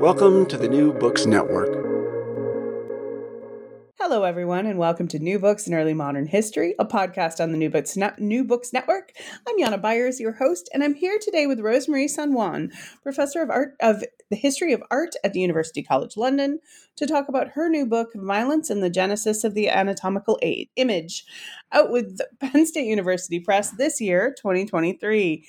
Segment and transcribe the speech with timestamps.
[0.00, 1.68] Welcome to the New Books Network.
[4.00, 7.58] Hello, everyone, and welcome to New Books in Early Modern History, a podcast on the
[7.58, 9.12] New Books, New Books Network.
[9.46, 13.42] I'm Jana Byars, your host, and I'm here today with Rose Marie San Juan, professor
[13.42, 16.60] of art of the history of art at the University College London,
[16.96, 21.24] to talk about her new book, Violence and the Genesis of the Anatomical Aid, Image,
[21.72, 25.44] out with Penn State University Press this year, 2023.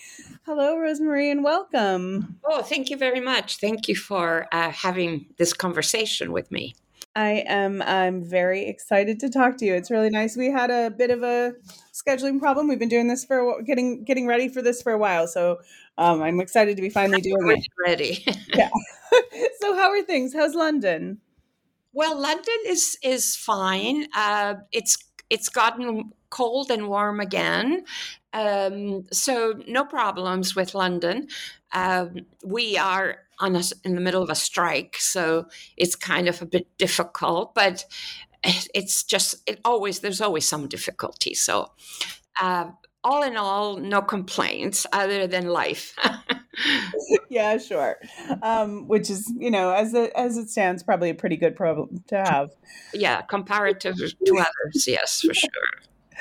[0.46, 2.40] Hello, Rose Marie, and welcome.
[2.44, 3.58] Oh, thank you very much.
[3.58, 6.74] Thank you for uh, having this conversation with me.
[7.16, 9.74] I am I'm very excited to talk to you.
[9.74, 10.38] It's really nice.
[10.38, 11.54] We had a bit of a
[11.94, 12.68] scheduling problem.
[12.68, 15.60] We've been doing this for getting getting ready for this for a while, so
[15.98, 17.68] um, I'm excited to be finally doing it.
[17.86, 18.24] Ready.
[18.54, 18.70] yeah.
[19.60, 20.34] so how are things?
[20.34, 21.20] How's London?
[21.92, 24.08] Well, London is is fine.
[24.16, 24.98] Uh, it's
[25.30, 27.84] it's gotten cold and warm again,
[28.32, 31.28] um, so no problems with London.
[31.74, 36.46] Um, we are on in the middle of a strike, so it's kind of a
[36.46, 37.54] bit difficult.
[37.54, 37.86] But
[38.44, 41.34] it's just it always there's always some difficulty.
[41.34, 41.72] So
[42.40, 42.72] uh,
[43.04, 45.96] all in all, no complaints other than life.
[47.30, 47.98] yeah, sure.
[48.42, 52.04] Um, which is, you know, as it, as it stands, probably a pretty good problem
[52.08, 52.52] to have.
[52.94, 55.50] Yeah, comparative to others, yes, for sure.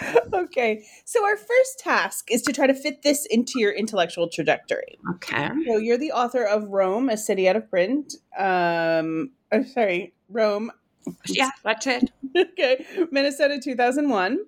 [0.33, 4.99] okay, so our first task is to try to fit this into your intellectual trajectory.
[5.15, 5.49] Okay.
[5.66, 8.15] So you're the author of Rome, a city out of print.
[8.38, 10.71] Um, oh, sorry, Rome.
[11.27, 12.11] Yeah, that's it.
[12.37, 14.41] okay, Minnesota, two thousand one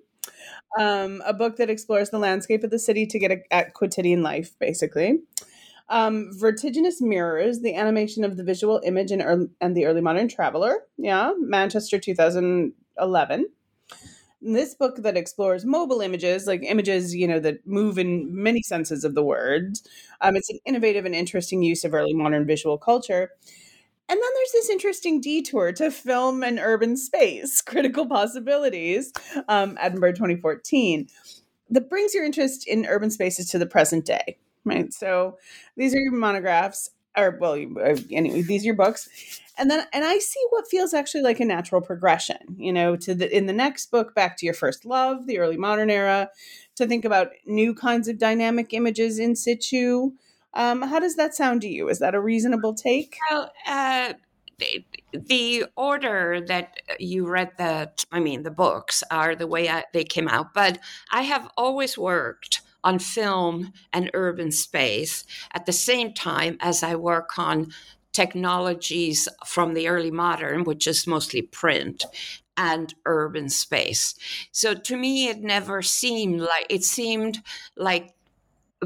[0.79, 4.23] um, a book that explores the landscape of the city to get a, at quotidian
[4.23, 5.19] life, basically.
[5.89, 10.27] Um, Vertiginous Mirrors, the animation of the visual image and, early, and the early modern
[10.27, 10.85] traveler.
[10.97, 13.45] Yeah, Manchester 2011.
[14.43, 19.03] This book that explores mobile images, like images, you know, that move in many senses
[19.03, 19.77] of the word.
[20.21, 23.31] Um, it's an innovative and interesting use of early modern visual culture.
[24.09, 29.13] And then there's this interesting detour to film and urban space, critical possibilities,
[29.47, 31.07] um, Edinburgh 2014,
[31.69, 34.93] that brings your interest in urban spaces to the present day, right?
[34.93, 35.37] So
[35.77, 40.03] these are your monographs, or well, uh, anyway, these are your books, and then and
[40.03, 43.53] I see what feels actually like a natural progression, you know, to the in the
[43.53, 46.29] next book, back to your first love, the early modern era,
[46.75, 50.11] to think about new kinds of dynamic images in situ
[50.53, 51.89] um, how does that sound to you?
[51.89, 53.17] Is that a reasonable take?
[53.29, 54.13] Well, uh,
[54.59, 59.83] the, the, order that you read the, I mean, the books are the way I,
[59.93, 60.77] they came out, but
[61.11, 66.95] I have always worked on film and urban space at the same time as I
[66.95, 67.71] work on
[68.13, 72.05] technologies from the early modern, which is mostly print,
[72.55, 74.15] and urban space.
[74.51, 77.41] So to me, it never seemed like it seemed
[77.75, 78.13] like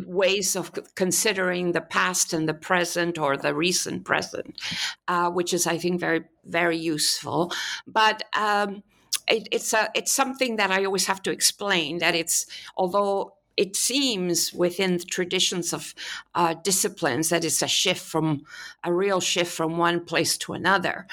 [0.05, 4.59] ways of considering the past and the present or the recent present,
[5.07, 7.51] uh, which is, I think, very, very useful.
[7.87, 8.83] But um,
[9.27, 12.45] it, it's a, it's something that I always have to explain that it's
[12.75, 15.93] although it seems within the traditions of
[16.35, 18.45] uh, disciplines that it's a shift from
[18.83, 21.07] a real shift from one place to another.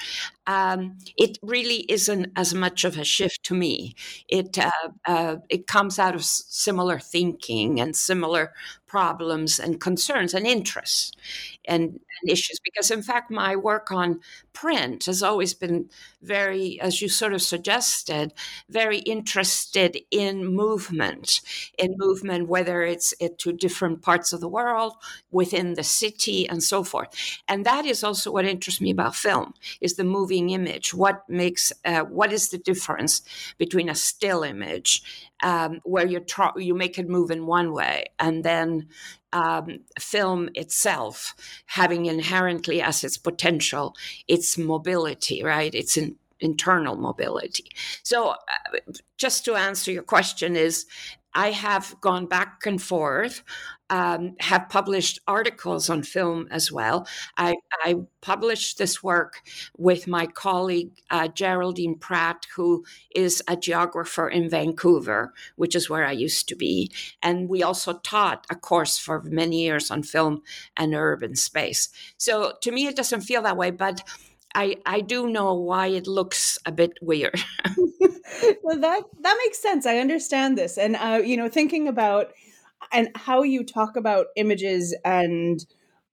[0.47, 3.95] Um, it really isn't as much of a shift to me.
[4.27, 4.71] It uh,
[5.05, 8.53] uh, it comes out of similar thinking and similar
[8.95, 11.11] problems and concerns and interests
[11.67, 12.59] and, and, issues.
[12.63, 14.21] Because in fact, my work on
[14.53, 15.89] print has always been
[16.21, 18.33] very, as you sort of suggested,
[18.69, 21.41] very interested in movement,
[21.77, 24.93] in movement, whether it's it to different parts of the world,
[25.29, 27.09] within the city, and so forth.
[27.49, 30.03] And that is also what interests me about film: is the
[30.35, 30.93] moving image.
[30.93, 33.21] What makes uh, what is the difference
[33.57, 35.01] between a still image
[35.43, 38.87] um, where you try, you make it move in one way, and then
[39.33, 41.35] um, film itself
[41.65, 43.95] having inherently as its potential
[44.27, 45.73] its mobility, right?
[45.73, 47.69] Its in, internal mobility.
[48.03, 48.37] So, uh,
[49.17, 50.85] just to answer your question, is
[51.33, 53.43] I have gone back and forth,
[53.89, 57.07] um, have published articles on film as well.
[57.37, 59.43] I, I, published this work
[59.77, 62.83] with my colleague uh, Geraldine Pratt, who
[63.15, 66.89] is a geographer in Vancouver, which is where I used to be.
[67.21, 70.41] And we also taught a course for many years on film
[70.75, 71.89] and urban space.
[72.17, 74.01] So to me, it doesn't feel that way, but
[74.55, 77.39] I, I do know why it looks a bit weird.
[78.63, 79.85] well, that that makes sense.
[79.85, 82.31] I understand this, and uh, you know, thinking about
[82.91, 85.65] and how you talk about images and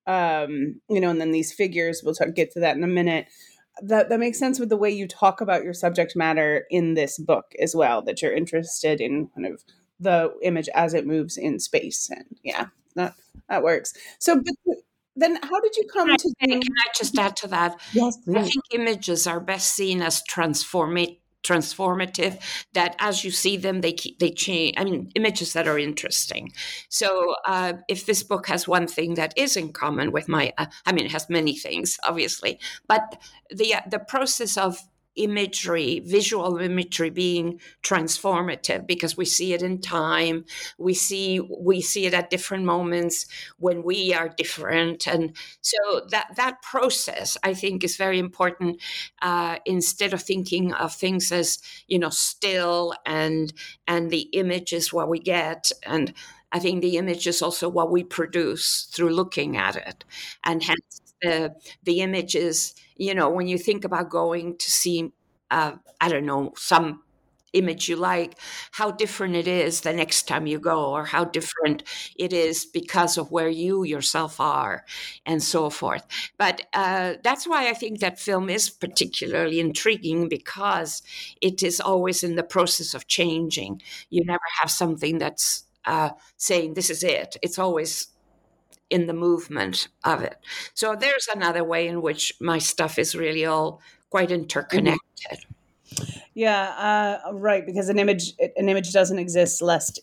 [0.07, 2.03] um, you know, and then these figures.
[2.05, 3.27] We'll talk, get to that in a minute.
[3.81, 7.19] That that makes sense with the way you talk about your subject matter in this
[7.19, 8.03] book as well.
[8.03, 9.63] That you're interested in kind of
[9.99, 12.67] the image as it moves in space, and yeah,
[12.97, 13.15] that
[13.49, 13.95] that works.
[14.19, 14.77] So, but
[15.17, 18.17] then how did you come can to I, can I just add to that yes
[18.17, 18.37] please.
[18.37, 22.41] i think images are best seen as transformate transformative
[22.73, 26.53] that as you see them they they change i mean images that are interesting.
[26.89, 30.67] So uh, if this book has one thing that is in common with my uh,
[30.87, 34.79] i mean it has many things obviously but the uh, the process of
[35.17, 40.45] imagery, visual imagery being transformative because we see it in time.
[40.79, 43.27] We see we see it at different moments
[43.59, 45.77] when we are different, and so
[46.11, 48.81] that that process I think is very important.
[49.21, 51.59] Uh, instead of thinking of things as
[51.89, 53.53] you know still and
[53.87, 56.15] and the image is what we get and.
[56.55, 60.05] I think the image is also what we produce through looking at it,
[60.45, 61.55] and hence the
[61.85, 65.11] the images you know, when you think about going to see,
[65.51, 67.03] uh, I don't know, some
[67.53, 68.39] image you like,
[68.73, 71.83] how different it is the next time you go, or how different
[72.17, 74.85] it is because of where you yourself are,
[75.27, 76.07] and so forth.
[76.39, 81.03] But uh, that's why I think that film is particularly intriguing because
[81.43, 83.83] it is always in the process of changing.
[84.11, 87.37] You never have something that's uh, saying, This is it.
[87.43, 88.09] It's always
[88.93, 90.37] in the movement of it.
[90.75, 93.81] So there's another way in which my stuff is really all
[94.11, 95.47] quite interconnected.
[96.35, 97.65] Yeah, uh, right.
[97.65, 100.01] Because an image, an image doesn't exist lest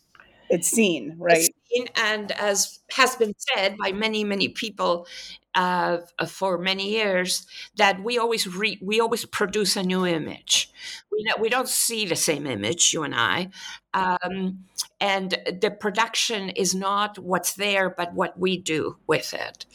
[0.50, 1.38] it's seen, right?
[1.38, 5.06] It's seen, and as has been said by many, many people
[5.54, 7.46] uh, for many years,
[7.78, 10.72] that we always re- we always produce a new image.
[11.12, 13.50] We we don't see the same image, you and I.
[13.94, 14.66] Um,
[15.00, 19.66] and the production is not what's there but what we do with it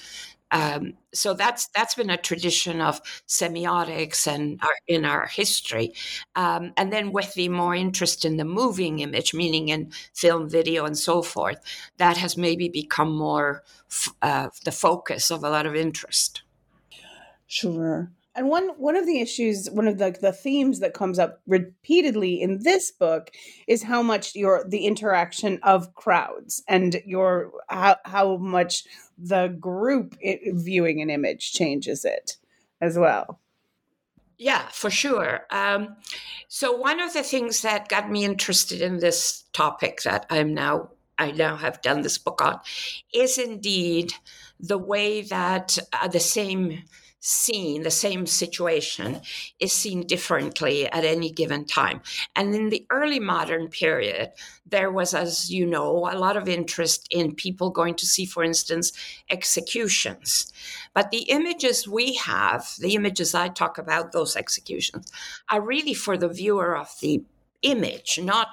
[0.55, 5.95] um, so that's that's been a tradition of semiotics and our, in our history,
[6.37, 10.85] um, and then with the more interest in the moving image, meaning in film, video,
[10.85, 11.59] and so forth,
[11.97, 16.43] that has maybe become more f- uh, the focus of a lot of interest.
[17.49, 18.13] Sure.
[18.37, 22.41] And one one of the issues, one of the the themes that comes up repeatedly
[22.41, 23.31] in this book
[23.69, 28.85] is how much your the interaction of crowds and your how how much
[29.17, 32.37] the group viewing an image changes it
[32.81, 33.39] as well.
[34.37, 35.47] Yeah, for sure.
[35.51, 35.97] Um,
[36.49, 40.91] so one of the things that got me interested in this topic that I'm now
[41.19, 42.59] I now have done this book on
[43.13, 44.13] is indeed
[44.59, 46.83] the way that uh, the same
[47.25, 49.21] seen, the same situation
[49.59, 52.03] is seen differently at any given time.
[52.37, 54.33] And in the early modern period,
[54.67, 58.45] there was, as you know, a lot of interest in people going to see, for
[58.45, 58.93] instance,
[59.31, 60.53] executions.
[60.93, 65.11] But the images we have, the images I talk about, those executions,
[65.51, 67.25] are really for the viewer of the
[67.65, 68.49] image not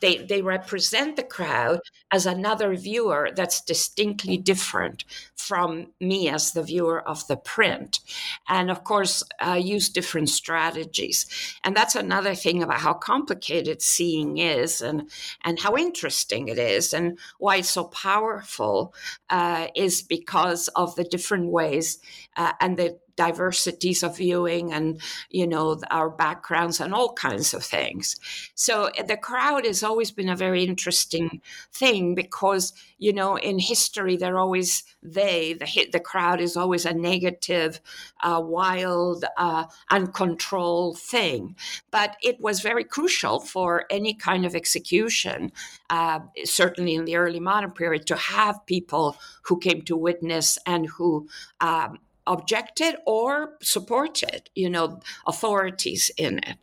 [0.00, 6.62] they they represent the crowd as another viewer that's distinctly different from me as the
[6.62, 8.00] viewer of the print.
[8.48, 11.26] And of course uh, use different strategies.
[11.62, 15.10] And that's another thing about how complicated seeing is and
[15.44, 18.94] and how interesting it is and why it's so powerful
[19.30, 21.98] uh, is because of the different ways
[22.36, 27.64] uh, and the diversities of viewing and you know our backgrounds and all kinds of
[27.64, 28.16] things.
[28.54, 31.40] So eh, the crowd has always been a very interesting
[31.72, 36.94] thing because you know in history they're always they the the crowd is always a
[36.94, 37.80] negative
[38.22, 41.56] uh, wild uh, uncontrolled thing.
[41.90, 45.52] But it was very crucial for any kind of execution
[45.90, 50.86] uh, certainly in the early modern period to have people who came to witness and
[50.86, 51.28] who
[51.60, 56.56] um, objected or supported, you know, authorities in it.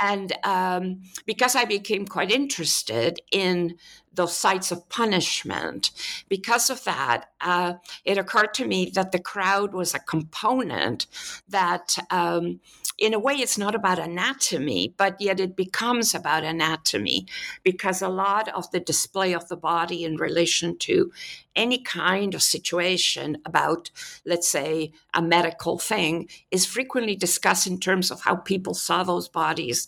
[0.00, 3.76] And um, because I became quite interested in
[4.16, 5.90] those sites of punishment,
[6.28, 7.74] because of that, uh,
[8.04, 11.06] it occurred to me that the crowd was a component
[11.48, 12.60] that, um,
[12.98, 17.26] in a way, it's not about anatomy, but yet it becomes about anatomy
[17.62, 21.12] because a lot of the display of the body in relation to
[21.54, 23.90] any kind of situation about,
[24.24, 29.28] let's say, a medical thing is frequently discussed in terms of how people saw those
[29.28, 29.85] bodies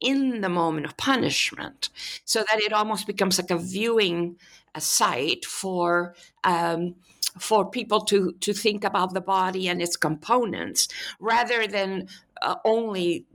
[0.00, 1.90] in the moment of punishment,
[2.24, 4.36] so that it almost becomes like a viewing
[4.74, 6.94] a site for um,
[7.38, 10.88] for people to to think about the body and its components,
[11.20, 12.08] rather than
[12.42, 13.26] uh, only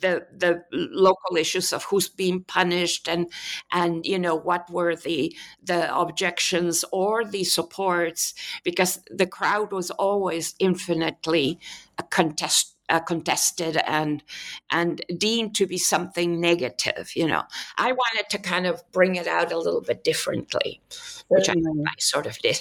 [0.00, 3.30] the the local issues of who's being punished and
[3.72, 9.90] and you know what were the the objections or the supports because the crowd was
[9.92, 11.58] always infinitely
[11.98, 14.22] a contest uh, contested and
[14.70, 17.12] and deemed to be something negative.
[17.14, 17.44] You know,
[17.78, 20.80] I wanted to kind of bring it out a little bit differently,
[21.28, 22.60] which I, I, sort of did.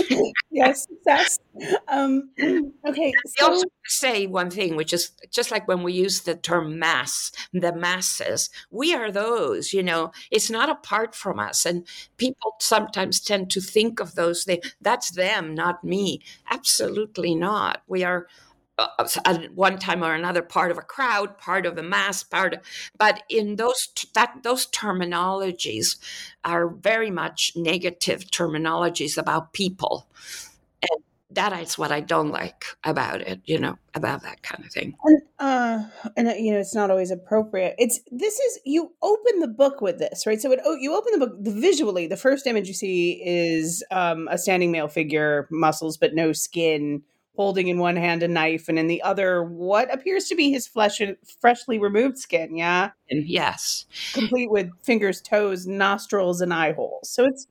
[0.50, 1.38] yes, yes.
[1.88, 2.30] Um,
[2.88, 3.12] okay.
[3.36, 7.32] So- also say one thing, which is just like when we use the term mass,
[7.52, 9.72] the masses, we are those.
[9.72, 11.86] You know, it's not apart from us, and
[12.16, 14.74] people sometimes tend to think of those things.
[14.80, 16.20] That's them, not me.
[16.50, 17.82] Absolutely not.
[17.88, 18.28] We are
[18.78, 22.60] at one time or another part of a crowd part of a mass part of,
[22.98, 25.96] but in those that those terminologies
[26.44, 30.08] are very much negative terminologies about people.
[30.82, 34.70] And that is what i don't like about it you know about that kind of
[34.70, 34.94] thing.
[35.04, 35.84] And uh
[36.16, 37.74] and uh, you know it's not always appropriate.
[37.78, 40.40] It's this is you open the book with this right?
[40.40, 43.84] So it, oh, you open the book the visually the first image you see is
[43.90, 47.02] um a standing male figure muscles but no skin
[47.36, 50.66] holding in one hand a knife and in the other what appears to be his
[50.66, 52.90] flesh and freshly removed skin yeah?
[53.10, 53.86] Yes.
[54.12, 57.10] Complete with fingers toes nostrils and eye holes.
[57.10, 57.46] So it's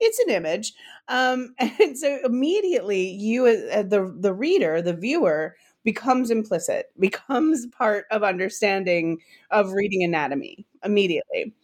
[0.00, 0.74] it's an image.
[1.08, 8.04] Um and so immediately you uh, the the reader the viewer becomes implicit becomes part
[8.10, 9.18] of understanding
[9.50, 11.54] of reading anatomy immediately.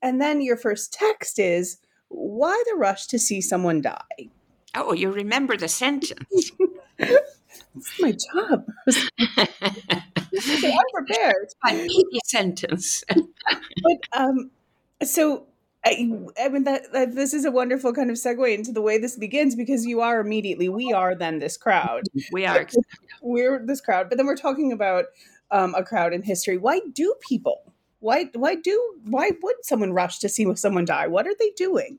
[0.00, 4.30] And then your first text is why the rush to see someone die
[4.74, 6.52] oh you remember the sentence
[7.76, 8.66] it's my job.
[10.64, 11.48] I'm prepared.
[11.66, 11.88] A
[12.24, 13.04] sentence.
[13.08, 14.50] but um,
[15.02, 15.46] so
[15.84, 16.10] I,
[16.40, 19.16] I mean that, that, this is a wonderful kind of segue into the way this
[19.16, 22.04] begins because you are immediately we are then this crowd.
[22.32, 22.66] We are.
[23.22, 25.06] We're this crowd, but then we're talking about
[25.50, 26.58] um, a crowd in history.
[26.58, 27.72] Why do people?
[28.00, 31.08] Why why do why would someone rush to see someone die?
[31.08, 31.98] What are they doing?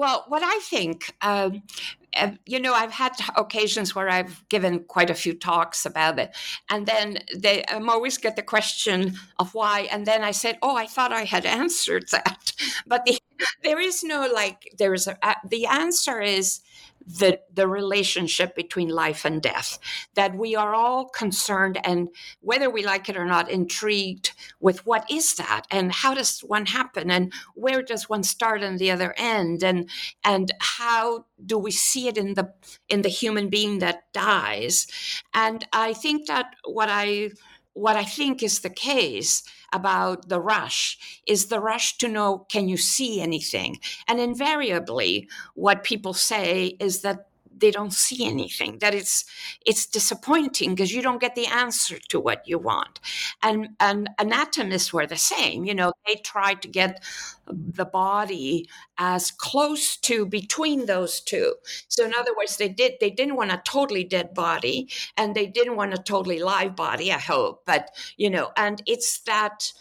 [0.00, 2.24] Well, what I think, um, mm-hmm.
[2.24, 6.34] um, you know, I've had occasions where I've given quite a few talks about it,
[6.70, 10.74] and then they I'm always get the question of why, and then I said, "Oh,
[10.74, 12.54] I thought I had answered that,"
[12.86, 13.20] but the,
[13.62, 16.60] there is no like there is a, uh, the answer is
[17.06, 19.78] the the relationship between life and death
[20.14, 22.08] that we are all concerned and
[22.40, 26.66] whether we like it or not intrigued with what is that and how does one
[26.66, 29.88] happen and where does one start and the other end and
[30.24, 32.52] and how do we see it in the
[32.88, 34.86] in the human being that dies.
[35.34, 37.30] And i think that what i
[37.74, 42.68] what I think is the case about the rush is the rush to know can
[42.68, 43.78] you see anything?
[44.08, 47.29] And invariably, what people say is that
[47.60, 49.24] they don't see anything that it's
[49.66, 53.00] it's disappointing because you don't get the answer to what you want.
[53.42, 57.02] And and anatomists were the same you know they tried to get
[57.46, 61.54] the body as close to between those two.
[61.88, 65.46] So in other words they did they didn't want a totally dead body and they
[65.46, 69.72] didn't want a totally live body i hope but you know and it's that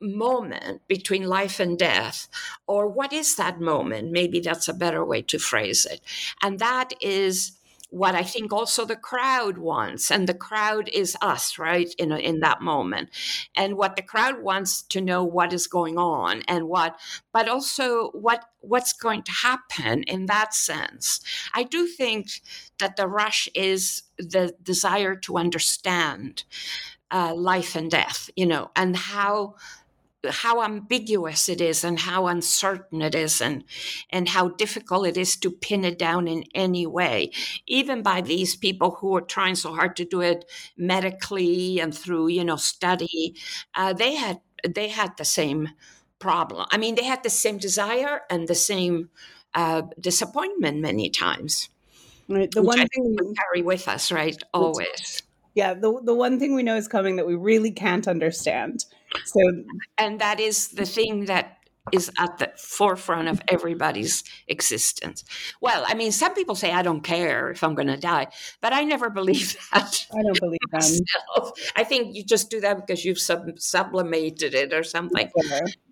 [0.00, 2.28] moment between life and death
[2.66, 6.00] or what is that moment maybe that's a better way to phrase it
[6.42, 7.56] and that is
[7.90, 11.92] what I think also the crowd wants, and the crowd is us, right?
[11.98, 13.10] In in that moment,
[13.54, 16.98] and what the crowd wants to know what is going on and what,
[17.32, 21.20] but also what what's going to happen in that sense.
[21.54, 22.42] I do think
[22.78, 26.44] that the rush is the desire to understand
[27.10, 29.54] uh, life and death, you know, and how
[30.30, 33.64] how ambiguous it is and how uncertain it is and
[34.10, 37.30] and how difficult it is to pin it down in any way
[37.66, 40.44] even by these people who are trying so hard to do it
[40.76, 43.34] medically and through you know study
[43.74, 45.68] uh, they had they had the same
[46.18, 49.10] problem i mean they had the same desire and the same
[49.54, 51.68] uh, disappointment many times
[52.28, 52.50] right.
[52.50, 55.22] the one thing we carry with us right always
[55.56, 58.84] Yeah, the the one thing we know is coming that we really can't understand.
[59.24, 59.40] So,
[59.98, 61.56] and that is the thing that
[61.92, 65.24] is at the forefront of everybody's existence.
[65.60, 68.28] Well, I mean, some people say, I don't care if I'm going to die,
[68.60, 70.06] but I never believe that.
[70.12, 71.52] I don't believe that.
[71.76, 75.30] I think you just do that because you've sub- sublimated it or something.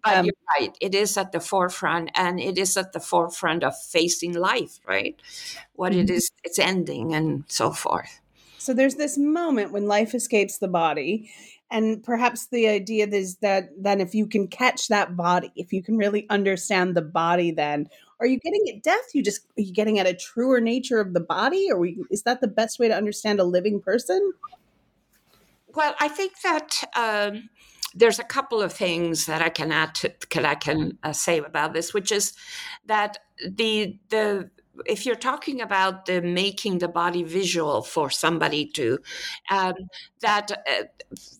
[0.02, 0.76] But um, you're right.
[0.80, 5.20] It is at the forefront, and it is at the forefront of facing life, right?
[5.74, 6.02] What mm-hmm.
[6.02, 8.20] it is, it's ending, and so forth.
[8.58, 11.30] So there's this moment when life escapes the body
[11.70, 15.82] and perhaps the idea is that then if you can catch that body if you
[15.82, 17.88] can really understand the body then
[18.20, 19.12] are you getting at death?
[19.12, 21.68] You just are you getting at a truer nature of the body?
[21.70, 24.32] Or we, is that the best way to understand a living person?
[25.74, 27.50] Well i think that um,
[27.94, 31.38] there's a couple of things that I can add to, that I can uh, say
[31.38, 32.32] about this, which is
[32.86, 34.50] that the the
[34.86, 38.98] if you're talking about the making the body visual for somebody to
[39.50, 39.74] um,
[40.20, 40.84] that uh,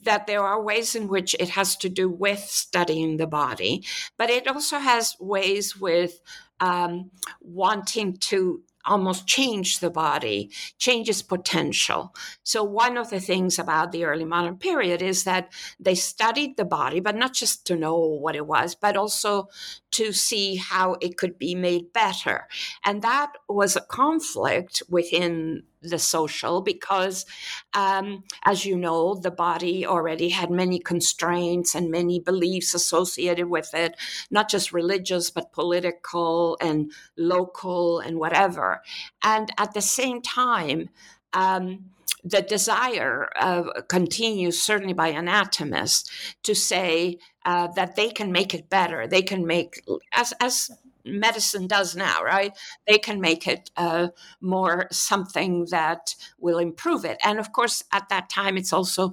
[0.03, 3.85] that there are ways in which it has to do with studying the body
[4.17, 6.21] but it also has ways with
[6.61, 7.11] um,
[7.41, 12.15] wanting to almost change the body, change its potential.
[12.43, 16.65] So, one of the things about the early modern period is that they studied the
[16.65, 19.49] body, but not just to know what it was, but also
[19.95, 22.49] to see how it could be made better.
[22.85, 27.27] And that was a conflict within the social because,
[27.75, 33.73] um, as you know, the body already had many constraints and many beliefs associated with
[33.73, 33.95] it,
[34.31, 38.83] not just religious, but political and local and whatever.
[39.23, 40.89] And at the same time,
[41.33, 41.91] um,
[42.25, 46.11] the desire uh, continues, certainly by anatomists,
[46.43, 49.07] to say uh, that they can make it better.
[49.07, 49.83] They can make,
[50.13, 50.71] as, as
[51.05, 52.57] medicine does now, right?
[52.87, 54.09] They can make it uh,
[54.41, 57.19] more something that will improve it.
[57.23, 59.13] And of course, at that time, it's also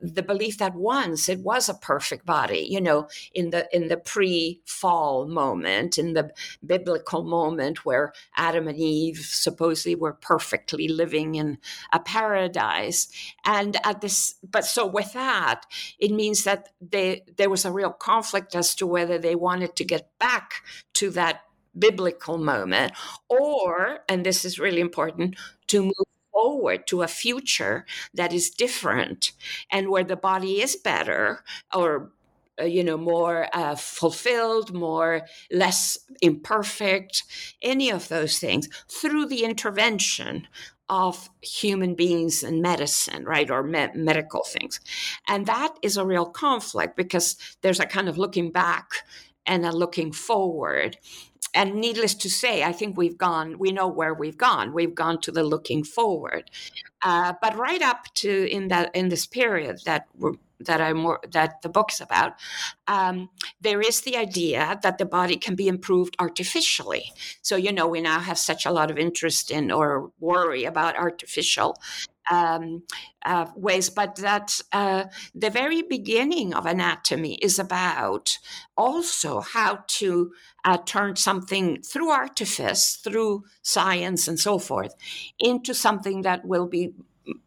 [0.00, 3.96] the belief that once it was a perfect body you know in the in the
[3.96, 6.30] pre-fall moment in the
[6.64, 11.58] biblical moment where adam and eve supposedly were perfectly living in
[11.92, 13.08] a paradise.
[13.44, 15.66] And at this but so with that
[15.98, 19.84] it means that they there was a real conflict as to whether they wanted to
[19.84, 20.62] get back
[20.94, 21.42] to that
[21.78, 22.92] biblical moment
[23.28, 29.32] or and this is really important to move forward to a future that is different
[29.70, 31.42] and where the body is better
[31.74, 32.12] or
[32.60, 37.24] uh, you know more uh, fulfilled more less imperfect
[37.62, 40.46] any of those things through the intervention
[40.88, 44.80] of human beings and medicine right or me- medical things.
[45.26, 48.88] And that is a real conflict because there's a kind of looking back
[49.46, 50.98] and a looking forward
[51.54, 54.72] and needless to say, I think we've gone, we know where we've gone.
[54.72, 56.50] We've gone to the looking forward.
[57.02, 61.60] Uh, but right up to in that in this period that we're that I'm that
[61.62, 62.34] the book's about,
[62.88, 63.28] um,
[63.60, 67.12] there is the idea that the body can be improved artificially.
[67.42, 70.96] So you know we now have such a lot of interest in or worry about
[70.96, 71.76] artificial
[72.30, 72.82] um,
[73.26, 78.38] uh, ways, but that uh, the very beginning of anatomy is about
[78.76, 80.32] also how to
[80.64, 84.94] uh, turn something through artifice, through science, and so forth,
[85.38, 86.94] into something that will be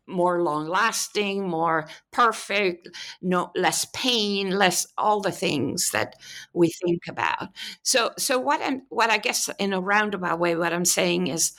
[0.07, 2.89] more long lasting, more perfect,
[3.21, 6.15] no less pain, less all the things that
[6.53, 7.49] we think about.
[7.83, 11.53] So so what I'm what I guess in a roundabout way what I'm saying is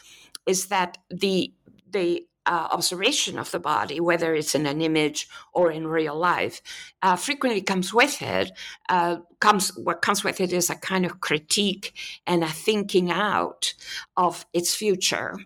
[0.47, 1.53] is that the
[1.91, 6.61] the uh, observation of the body, whether it's in an image or in real life,
[7.01, 8.51] uh, frequently comes with it.
[8.89, 11.95] Uh, comes what comes with it is a kind of critique
[12.27, 13.73] and a thinking out
[14.17, 15.37] of its future,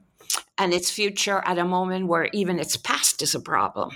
[0.57, 3.91] and its future at a moment where even its past is a problem.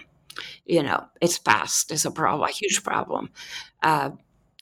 [0.66, 3.31] You know, its past is a problem, a huge problem.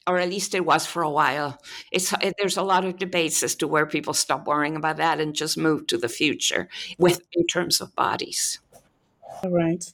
[0.08, 1.60] Or at least it was for a while.
[1.90, 5.20] It's it, there's a lot of debates as to where people stop worrying about that
[5.20, 8.60] and just move to the future with in terms of bodies.
[9.42, 9.84] All right.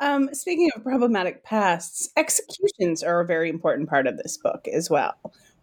[0.00, 4.90] Um, speaking of problematic pasts, executions are a very important part of this book as
[4.90, 5.14] well.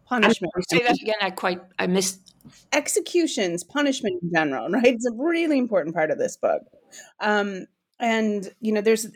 [0.06, 0.52] Punishment.
[0.70, 1.16] Say that again.
[1.22, 2.34] I quite I missed
[2.74, 4.70] executions, punishment in general.
[4.70, 6.64] Right, it's a really important part of this book.
[7.20, 7.68] Um,
[8.00, 9.08] and you know, there's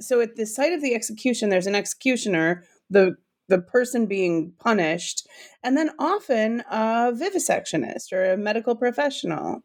[0.00, 2.64] so at the site of the execution, there's an executioner.
[2.90, 3.16] The
[3.48, 5.26] the person being punished,
[5.62, 9.62] and then often a vivisectionist or a medical professional,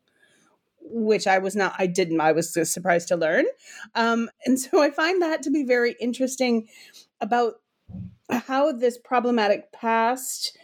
[0.81, 3.45] which I was not, I didn't, I was surprised to learn.
[3.95, 6.67] Um, and so I find that to be very interesting
[7.21, 7.55] about
[8.29, 10.57] how this problematic past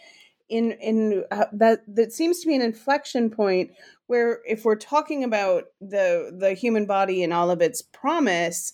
[0.48, 3.72] in in uh, that that seems to be an inflection point
[4.06, 8.72] where if we're talking about the the human body and all of its promise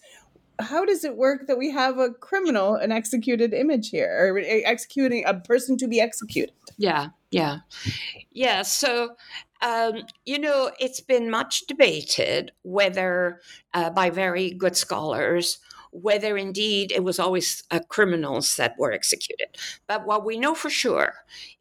[0.58, 5.24] how does it work that we have a criminal, an executed image here, or executing
[5.24, 6.54] a person to be executed?
[6.76, 7.58] Yeah, yeah,
[8.32, 8.62] yeah.
[8.62, 9.16] So,
[9.62, 13.40] um, you know, it's been much debated whether
[13.74, 15.58] uh, by very good scholars
[15.92, 19.46] whether indeed it was always uh, criminals that were executed.
[19.87, 21.14] But what we know for sure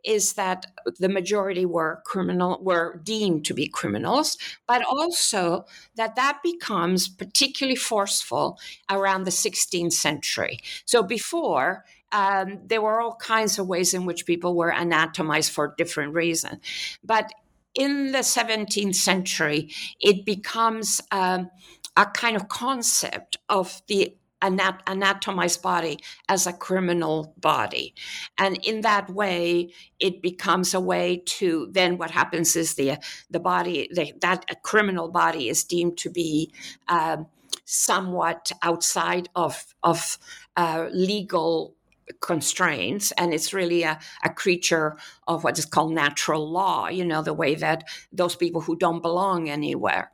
[0.06, 0.66] is that
[1.00, 5.66] the majority were criminal were deemed to be criminals, but also
[5.96, 8.58] that that becomes particularly forceful
[8.90, 10.60] around the 16th century.
[10.86, 15.76] So before um, there were all kinds of ways in which people were anatomized for
[15.78, 16.60] different reasons,
[17.04, 17.32] but
[17.74, 21.50] in the 17th century, it becomes um,
[21.96, 26.00] a kind of concept of the anat- anatomized body
[26.30, 27.94] as a criminal body.
[28.38, 32.98] And in that way, it becomes a way to then what happens is the
[33.30, 36.52] the body the, that a criminal body is deemed to be
[36.88, 37.28] um,
[37.66, 40.18] somewhat outside of of
[40.58, 41.76] uh, legal
[42.20, 47.22] constraints and it's really a, a creature of what is called natural law you know
[47.22, 50.12] the way that those people who don't belong anywhere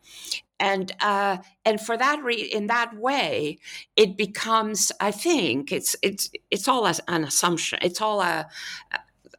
[0.60, 3.60] and uh, and for that re- in that way,
[3.96, 4.92] it becomes.
[5.00, 7.80] I think it's it's it's all an assumption.
[7.82, 8.48] It's all a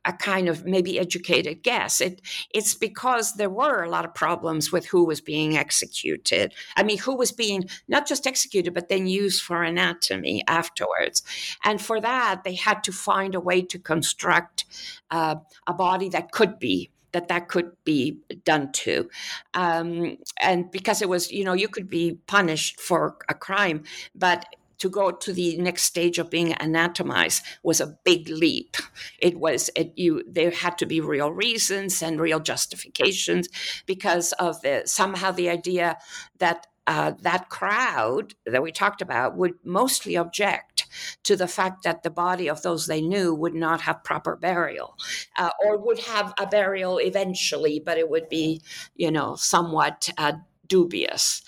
[0.04, 2.00] a kind of maybe educated guess.
[2.00, 2.22] It
[2.54, 6.54] it's because there were a lot of problems with who was being executed.
[6.76, 11.22] I mean, who was being not just executed, but then used for anatomy afterwards.
[11.64, 14.64] And for that, they had to find a way to construct
[15.11, 19.09] uh, a body that could be that that could be done to.
[19.55, 24.44] Um, and because it was, you know, you could be punished for a crime, but
[24.79, 28.77] to go to the next stage of being anatomized was a big leap.
[29.18, 33.49] It was it you there had to be real reasons and real justifications
[33.87, 35.99] because of the somehow the idea
[36.38, 40.87] that uh, that crowd that we talked about would mostly object
[41.22, 44.96] to the fact that the body of those they knew would not have proper burial
[45.37, 48.62] uh, or would have a burial eventually, but it would be,
[48.96, 50.33] you know, somewhat uh,
[50.66, 51.42] dubious.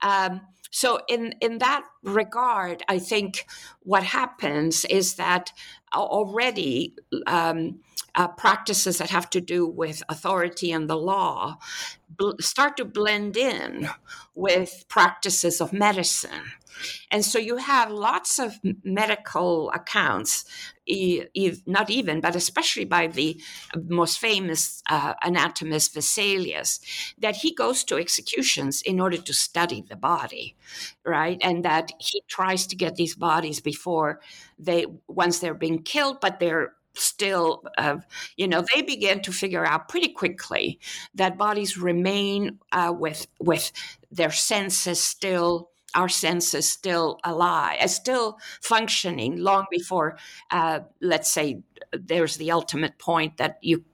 [0.00, 0.40] Um,
[0.76, 3.46] so, in, in that regard, I think
[3.80, 5.50] what happens is that
[5.94, 6.94] already
[7.26, 7.80] um,
[8.14, 11.56] uh, practices that have to do with authority and the law
[12.10, 13.88] bl- start to blend in
[14.34, 16.52] with practices of medicine.
[17.10, 20.44] And so you have lots of medical accounts,
[21.66, 23.40] not even, but especially by the
[23.88, 26.80] most famous uh, anatomist Vesalius,
[27.18, 30.56] that he goes to executions in order to study the body,
[31.04, 31.38] right?
[31.42, 34.20] And that he tries to get these bodies before
[34.58, 37.98] they, once they're being killed, but they're still, uh,
[38.36, 40.80] you know, they began to figure out pretty quickly
[41.14, 43.70] that bodies remain uh, with with
[44.10, 50.18] their senses still our senses still alive, uh, still functioning long before,
[50.50, 53.84] uh, let's say, there's the ultimate point that you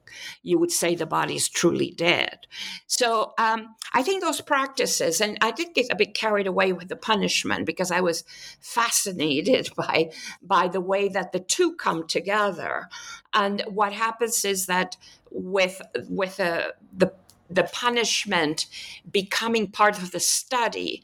[0.42, 2.46] you would say the body is truly dead.
[2.87, 6.88] So um, I think those practices, and I did get a bit carried away with
[6.88, 8.24] the punishment because I was
[8.61, 10.11] fascinated by
[10.42, 12.88] by the way that the two come together.
[13.35, 14.96] And what happens is that
[15.31, 17.12] with with a, the
[17.50, 18.66] the punishment
[19.11, 21.02] becoming part of the study,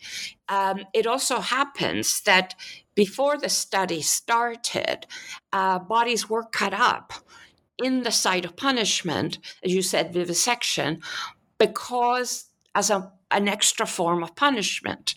[0.48, 2.54] um, it also happens that
[2.94, 5.06] before the study started,
[5.52, 7.12] uh, bodies were cut up
[7.82, 11.00] in the site of punishment, as you said, vivisection,
[11.58, 15.14] because as a, an extra form of punishment.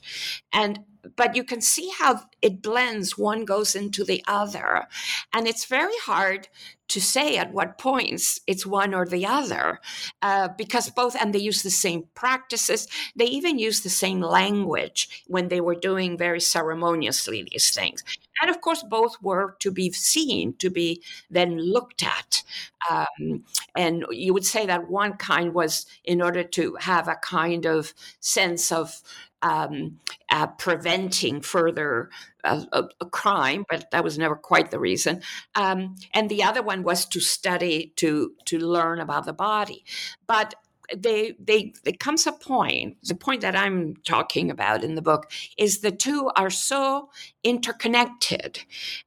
[0.53, 0.79] And
[1.15, 4.87] but you can see how it blends one goes into the other.
[5.33, 6.47] And it's very hard
[6.89, 9.79] to say at what points it's one or the other
[10.21, 12.87] uh, because both and they use the same practices.
[13.15, 18.03] They even use the same language when they were doing very ceremoniously these things
[18.41, 22.43] and of course both were to be seen to be then looked at
[22.89, 23.43] um,
[23.75, 27.93] and you would say that one kind was in order to have a kind of
[28.19, 29.01] sense of
[29.41, 32.09] um, uh, preventing further
[32.43, 35.21] uh, a, a, crime, but that was never quite the reason.
[35.55, 39.83] Um, and the other one was to study to to learn about the body,
[40.27, 40.55] but.
[40.95, 45.31] They, they, there comes a point, the point that I'm talking about in the book
[45.57, 47.09] is the two are so
[47.43, 48.63] interconnected.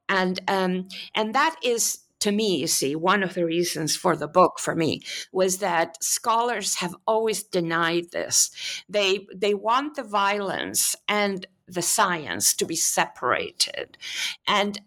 [0.08, 4.26] And, um, and that is to me, you see, one of the reasons for the
[4.26, 8.50] book for me was that scholars have always denied this.
[8.88, 13.98] They they want the violence and the science to be separated.
[14.48, 14.80] And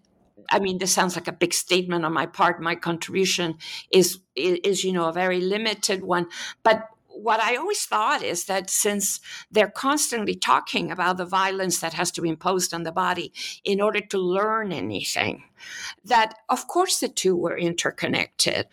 [0.49, 2.61] I mean, this sounds like a big statement on my part.
[2.61, 3.57] My contribution
[3.91, 6.27] is is, you know a very limited one,
[6.63, 11.93] but what I always thought is that since they're constantly talking about the violence that
[11.93, 13.33] has to be imposed on the body
[13.63, 15.43] in order to learn anything,
[16.05, 18.67] that of course the two were interconnected.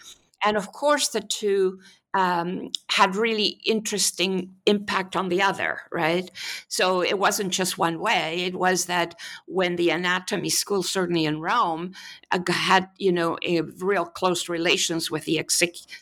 [0.45, 1.81] And of course, the two
[2.15, 6.31] um, had really interesting impact on the other, right?
[6.69, 8.45] So it wasn't just one way.
[8.45, 11.93] It was that when the anatomy school, certainly in Rome,
[12.31, 13.37] uh, had you know
[13.79, 15.45] real close relations with the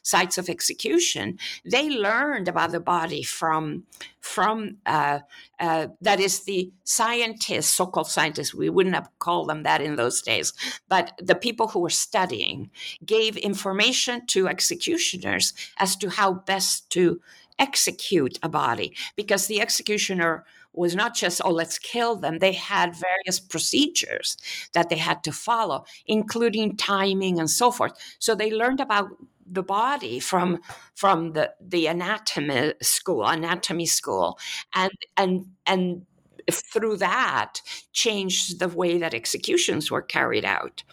[0.03, 3.85] sites of execution, they learned about the body from
[4.23, 5.19] from uh,
[5.61, 8.55] uh, that is the scientists, so-called scientists.
[8.55, 10.55] We wouldn't have called them that in those days,
[10.89, 12.71] but the people who were studying
[13.05, 17.21] gave information to executioners as to how best to
[17.59, 22.39] execute a body, because the executioner was not just, oh, let's kill them.
[22.39, 24.37] They had various procedures
[24.73, 27.93] that they had to follow, including timing and so forth.
[28.19, 29.11] So they learned about
[29.47, 30.61] the body from
[30.95, 34.39] from the the anatomy school anatomy school
[34.75, 36.07] and and and
[36.51, 37.61] through that
[37.93, 40.85] changed the way that executions were carried out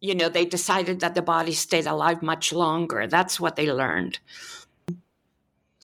[0.00, 4.18] you know they decided that the body stayed alive much longer that's what they learned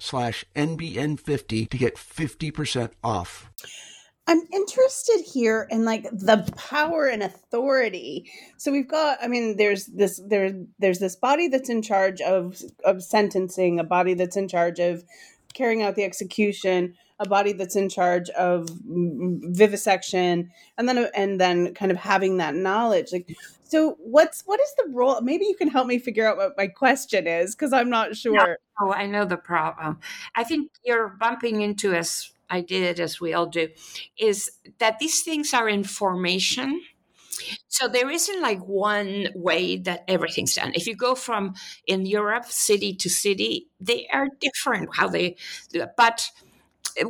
[0.00, 3.50] slash NBN50 to get 50% off.
[4.26, 8.30] I'm interested here in like the power and authority.
[8.58, 12.62] So we've got, I mean, there's this there there's this body that's in charge of
[12.84, 15.02] of sentencing, a body that's in charge of
[15.52, 21.08] carrying out the execution, a body that's in charge of mm, mm, vivisection, and then
[21.14, 23.12] and then kind of having that knowledge.
[23.12, 23.28] Like,
[23.70, 25.20] so what's what is the role?
[25.20, 28.58] Maybe you can help me figure out what my question is because I'm not sure.
[28.80, 30.00] Oh, I know the problem.
[30.34, 33.68] I think you're bumping into as I did, as we all do,
[34.18, 36.82] is that these things are information.
[37.68, 40.72] So there isn't like one way that everything's done.
[40.74, 41.54] If you go from
[41.86, 45.36] in Europe, city to city, they are different how they,
[45.96, 46.28] but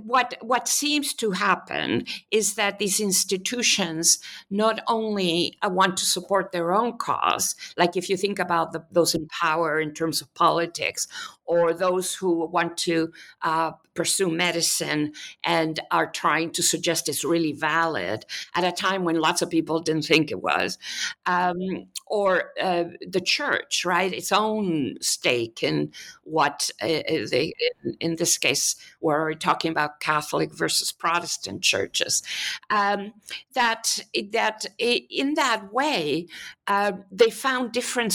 [0.04, 4.18] what what seems to happen is that these institutions
[4.50, 8.84] not only uh, want to support their own cause, like if you think about the,
[8.90, 11.06] those in power in terms of politics,
[11.50, 13.12] or those who want to
[13.42, 15.12] uh, pursue medicine
[15.42, 19.80] and are trying to suggest it's really valid at a time when lots of people
[19.80, 20.78] didn't think it was,
[21.26, 21.58] um,
[22.06, 24.12] or uh, the church, right?
[24.12, 25.90] Its own stake in
[26.22, 32.22] what uh, uh they, in, in, this case, we're talking about Catholic versus Protestant churches.
[32.68, 33.14] Um,
[33.54, 34.00] that
[34.32, 36.26] that in that way,
[36.66, 38.14] uh, they found different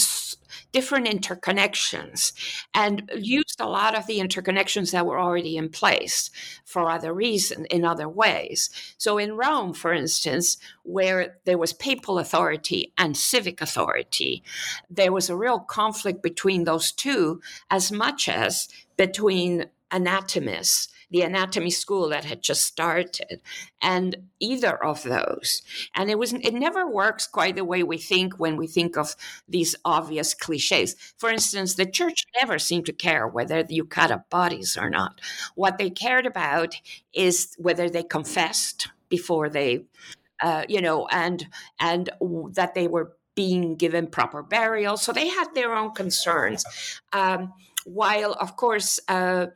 [0.71, 2.31] different interconnections
[2.73, 6.29] and used a lot of the interconnections that were already in place
[6.63, 12.19] for other reasons in other ways so in rome for instance where there was papal
[12.19, 14.43] authority and civic authority
[14.89, 21.69] there was a real conflict between those two as much as between anatomists the anatomy
[21.69, 23.41] school that had just started,
[23.81, 25.61] and either of those.
[25.95, 29.15] And it was it never works quite the way we think when we think of
[29.47, 30.95] these obvious cliches.
[31.17, 35.21] For instance, the church never seemed to care whether you cut up bodies or not.
[35.55, 36.75] What they cared about
[37.13, 39.85] is whether they confessed before they,
[40.41, 41.47] uh, you know, and
[41.79, 42.09] and
[42.53, 44.97] that they were being given proper burial.
[44.97, 46.65] So they had their own concerns.
[47.11, 47.53] Um,
[47.85, 49.47] while, of course, uh,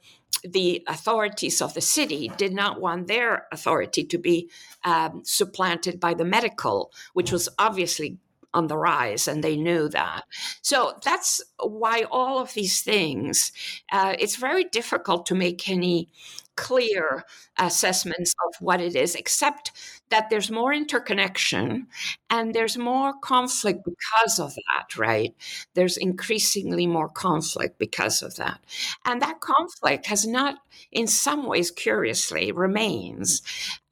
[0.43, 4.49] the authorities of the city did not want their authority to be
[4.83, 8.17] um, supplanted by the medical, which was obviously
[8.53, 10.23] on the rise, and they knew that.
[10.61, 13.51] So that's why all of these things,
[13.91, 16.09] uh, it's very difficult to make any
[16.55, 17.23] clear
[17.57, 19.71] assessments of what it is, except
[20.09, 21.87] that there's more interconnection
[22.29, 25.33] and there's more conflict because of that, right?
[25.73, 28.59] There's increasingly more conflict because of that.
[29.05, 30.57] And that conflict has not,
[30.91, 33.41] in some ways, curiously, remains.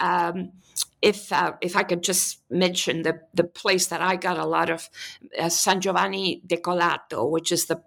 [0.01, 0.51] Um,
[1.01, 4.69] if uh, if I could just mention the the place that I got a lot
[4.69, 4.89] of
[5.39, 7.81] uh, San Giovanni Decollato, which is the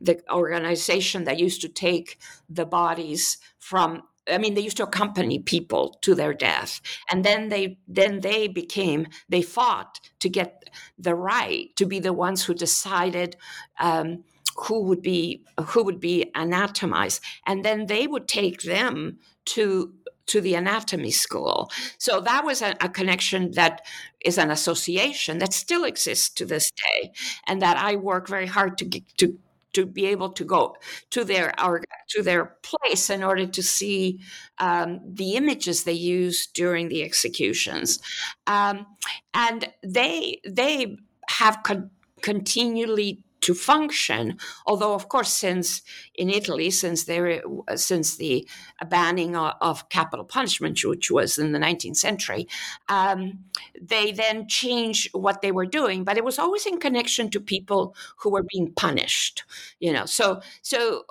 [0.00, 5.38] the organization that used to take the bodies from I mean, they used to accompany
[5.38, 11.14] people to their death, and then they then they became they fought to get the
[11.14, 13.36] right to be the ones who decided
[13.78, 14.24] um,
[14.56, 19.92] who would be who would be anatomized, and then they would take them to
[20.26, 21.70] to the anatomy school.
[21.98, 23.82] So that was a, a, connection that
[24.24, 27.12] is an association that still exists to this day,
[27.46, 29.38] and that I work very hard to to
[29.74, 30.76] to be able to go
[31.10, 34.20] to their our, to their place in order to see
[34.58, 37.98] um, the images they used during the executions,
[38.46, 38.86] um,
[39.34, 40.96] and they they
[41.28, 41.90] have con-
[42.22, 44.38] continually to function.
[44.66, 45.82] Although, of course, since
[46.14, 47.42] in Italy, since there,
[47.76, 48.48] since the
[48.88, 52.48] banning of, of capital punishment, which was in the 19th century,
[52.88, 53.44] um,
[53.80, 56.04] they then changed what they were doing.
[56.04, 59.44] But it was always in connection to people who were being punished.
[59.78, 61.04] You know, so so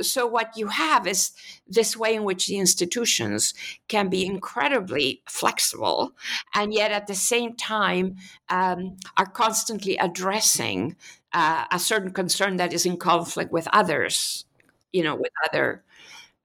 [0.00, 1.32] so what you have is
[1.66, 3.54] this way in which the institutions
[3.88, 6.12] can be incredibly flexible,
[6.54, 8.16] and yet at the same time
[8.48, 10.96] um, are constantly addressing
[11.32, 14.44] uh, a certain concern that is in conflict with others,
[14.92, 15.84] you know, with other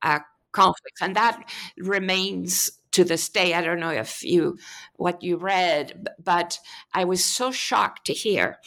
[0.02, 0.20] uh,
[0.52, 1.44] conflicts, and that
[1.78, 3.54] remains to this day.
[3.54, 4.58] I don't know if you
[4.96, 6.60] what you read, but
[6.94, 8.58] I was so shocked to hear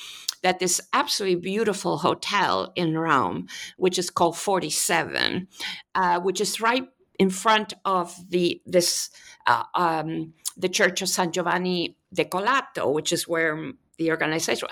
[0.42, 5.48] that this absolutely beautiful hotel in Rome, which is called Forty Seven,
[5.94, 6.86] uh, which is right
[7.18, 9.10] in front of the this
[9.46, 14.68] uh, um, the Church of San Giovanni Decollato, which is where the organization,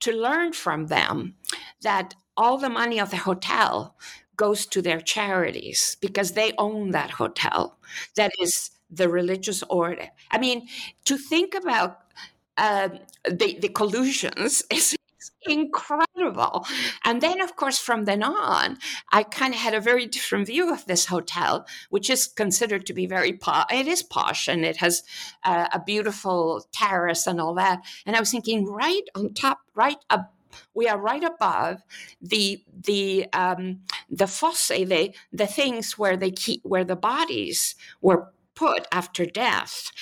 [0.00, 1.34] to learn from them
[1.82, 3.96] that all the money of the hotel
[4.36, 7.78] goes to their charities because they own that hotel.
[8.16, 10.08] That is the religious order.
[10.30, 10.68] I mean,
[11.06, 11.98] to think about
[12.56, 12.88] uh,
[13.24, 14.95] the, the collusions is
[15.42, 16.66] incredible.
[17.04, 18.78] And then, of course, from then on,
[19.12, 22.94] I kind of had a very different view of this hotel, which is considered to
[22.94, 23.66] be very posh.
[23.72, 25.02] It is posh and it has
[25.44, 27.80] uh, a beautiful terrace and all that.
[28.04, 30.32] And I was thinking, right on top, right up
[30.74, 31.82] we are right above
[32.20, 38.32] the the um, the fosse, the the things where they keep where the bodies were
[38.56, 39.92] put after death.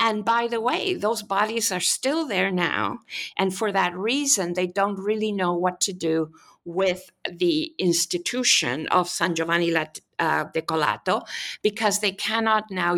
[0.00, 3.00] And by the way, those bodies are still there now.
[3.36, 6.32] And for that reason, they don't really know what to do
[6.64, 9.70] with the institution of San Giovanni
[10.18, 11.26] uh, Decollato
[11.62, 12.96] because they cannot now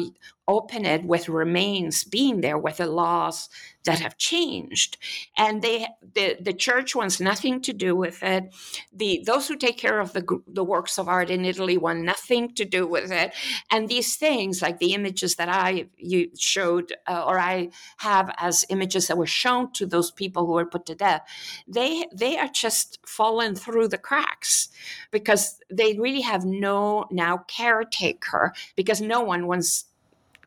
[0.48, 3.48] open it with remains being there with the laws
[3.84, 4.98] that have changed.
[5.36, 8.52] And they the, the church wants nothing to do with it.
[8.92, 12.52] The those who take care of the the works of art in Italy want nothing
[12.54, 13.32] to do with it.
[13.70, 18.64] And these things like the images that I you showed uh, or I have as
[18.70, 21.22] images that were shown to those people who were put to death
[21.66, 24.68] they they are just fallen through the cracks
[25.10, 29.86] because they really have no now caretaker because no one wants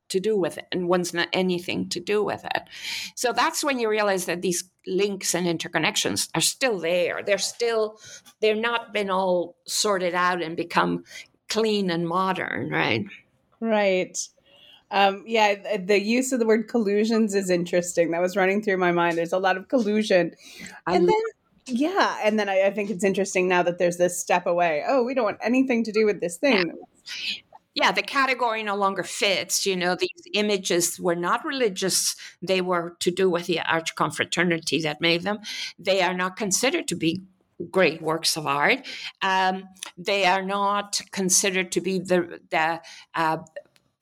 [0.10, 2.64] to do with it and wants not anything to do with it.
[3.16, 7.24] So that's when you realize that these links and interconnections are still there.
[7.24, 8.00] They're still,
[8.40, 11.04] they're not been all sorted out and become
[11.50, 13.06] clean and modern, right?
[13.60, 14.18] Right.
[14.92, 18.12] Um, yeah, the use of the word collusions is interesting.
[18.12, 19.18] That was running through my mind.
[19.18, 20.36] There's a lot of collusion.
[20.86, 21.22] I and then
[21.66, 24.84] yeah, and then I, I, think it's interesting now that there's this step away.
[24.88, 26.74] Oh, we don't want anything to do with this thing.
[27.76, 27.86] Yeah.
[27.86, 29.66] yeah, the category no longer fits.
[29.66, 34.82] You know, these images were not religious, they were to do with the arch confraternity
[34.82, 35.40] that made them.
[35.80, 37.24] They are not considered to be
[37.72, 38.86] great works of art.
[39.22, 42.82] Um, they are not considered to be the, the
[43.16, 43.38] uh,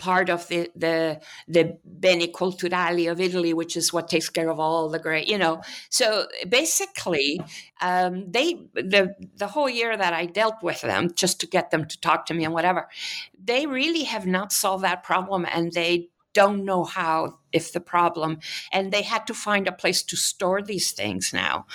[0.08, 4.60] part of the the the beni culturali of Italy, which is what takes care of
[4.60, 5.62] all the great, you know.
[5.90, 7.40] So basically,
[7.82, 11.86] um, they the the whole year that I dealt with them, just to get them
[11.88, 12.88] to talk to me and whatever,
[13.52, 18.40] they really have not solved that problem, and they don't know how if the problem
[18.72, 21.66] and they had to find a place to store these things now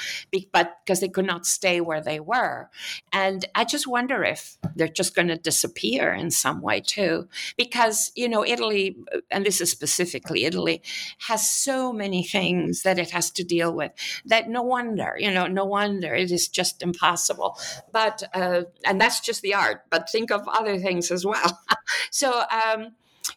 [0.52, 2.70] but because they could not stay where they were.
[3.12, 8.10] And i just wonder if they're just going to disappear in some way too because
[8.14, 8.96] you know italy
[9.30, 10.82] and this is specifically italy
[11.28, 13.92] has so many things that it has to deal with
[14.24, 17.58] that no wonder you know no wonder it is just impossible.
[17.92, 21.60] But uh, and that's just the art but think of other things as well.
[22.10, 22.92] So um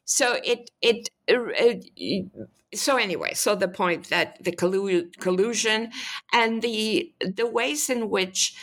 [0.06, 2.26] so it, it, it
[2.74, 5.92] so anyway so the point that the collusion
[6.34, 8.56] and the the ways in which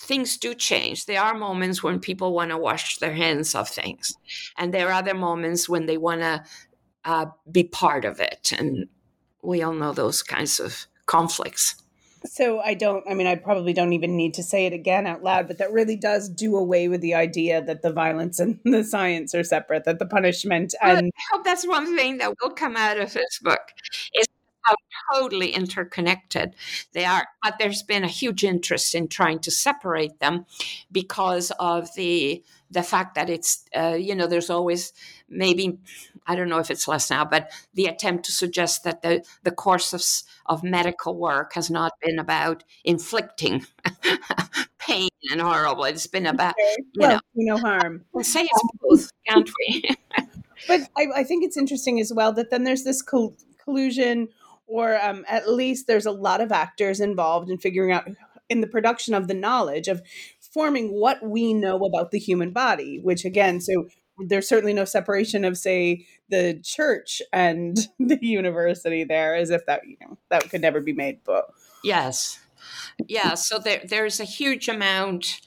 [0.00, 1.06] things do change.
[1.06, 4.14] There are moments when people want to wash their hands of things
[4.56, 6.44] and there are other moments when they want to
[7.04, 8.86] uh, be part of it and
[9.42, 11.76] we all know those kinds of conflicts
[12.26, 15.22] so I don't, I mean, I probably don't even need to say it again out
[15.22, 18.84] loud, but that really does do away with the idea that the violence and the
[18.84, 21.12] science are separate, that the punishment and.
[21.16, 23.72] I hope that's one thing that will come out of this book
[24.14, 24.26] is
[24.62, 24.74] how
[25.12, 26.54] totally interconnected
[26.92, 27.26] they are.
[27.42, 30.46] But there's been a huge interest in trying to separate them
[30.90, 34.92] because of the the fact that it's uh, you know there's always
[35.28, 35.78] maybe
[36.28, 39.50] I don't know if it's less now, but the attempt to suggest that the the
[39.50, 40.04] course of
[40.46, 43.66] of medical work has not been about inflicting
[44.78, 45.84] pain and horrible.
[45.84, 48.04] It's been about you well, know no harm.
[48.12, 49.84] We'll say it's both, can't we?
[50.68, 54.28] but I, I, think it's interesting as well that then there's this col- collusion,
[54.66, 58.08] or um, at least there's a lot of actors involved in figuring out
[58.50, 60.02] in the production of the knowledge of
[60.40, 62.98] forming what we know about the human body.
[62.98, 63.88] Which again, so
[64.20, 69.86] there's certainly no separation of say the church and the university there as if that
[69.86, 71.46] you know that could never be made but
[71.84, 72.40] yes
[73.06, 75.40] yeah so there there's a huge amount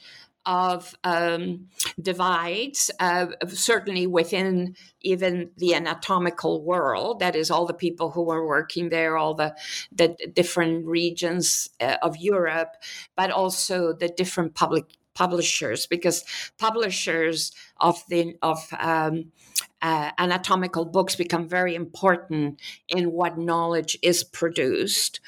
[0.44, 1.68] of um,
[2.00, 7.20] divides, uh, certainly within even the anatomical world.
[7.20, 9.54] That is, all the people who were working there, all the
[9.92, 12.74] the different regions uh, of Europe,
[13.16, 16.24] but also the different public publishers because
[16.58, 19.32] publishers of the of um,
[19.80, 25.20] uh, anatomical books become very important in what knowledge is produced.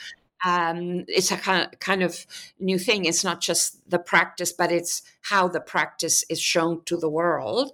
[0.44, 2.26] Um, it's a kind of,
[2.60, 3.06] new thing.
[3.06, 7.72] It's not just the practice, but it's how the practice is shown to the world.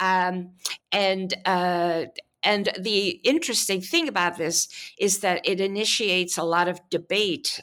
[0.00, 0.52] Um,
[0.90, 2.06] and uh,
[2.46, 4.68] and the interesting thing about this
[4.98, 7.60] is that it initiates a lot of debate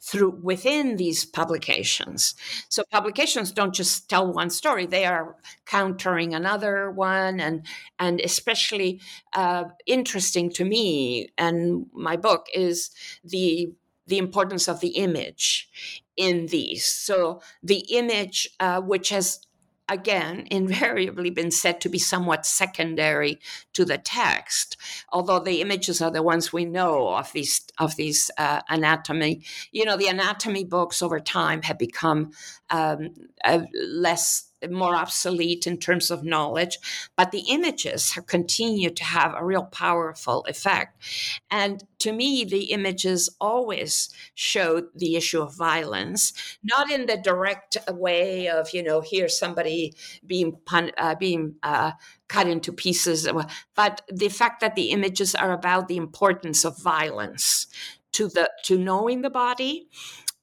[0.00, 2.34] through within these publications.
[2.68, 7.66] So publications don't just tell one story; they are countering another one, and
[7.98, 9.00] and especially
[9.32, 12.90] uh, interesting to me and my book is
[13.24, 13.72] the
[14.06, 15.68] the importance of the image
[16.16, 16.84] in these.
[16.84, 19.45] So the image, uh, which has
[19.88, 23.38] again invariably been said to be somewhat secondary
[23.72, 24.76] to the text
[25.12, 29.42] although the images are the ones we know of these of these uh, anatomy.
[29.72, 32.32] You know the anatomy books over time have become
[32.70, 33.10] um,
[33.44, 36.78] uh, less more obsolete in terms of knowledge,
[37.16, 41.02] but the images have continued to have a real powerful effect.
[41.50, 47.76] And to me, the images always showed the issue of violence, not in the direct
[47.90, 49.94] way of, you know, here's somebody
[50.26, 51.92] being pun- uh, being uh,
[52.28, 53.28] cut into pieces,
[53.74, 57.66] but the fact that the images are about the importance of violence
[58.12, 59.88] to the to knowing the body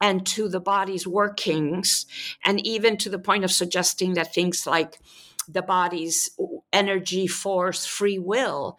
[0.03, 2.05] and to the body's workings,
[2.43, 4.99] and even to the point of suggesting that things like
[5.47, 6.29] the body's
[6.73, 8.77] energy force free will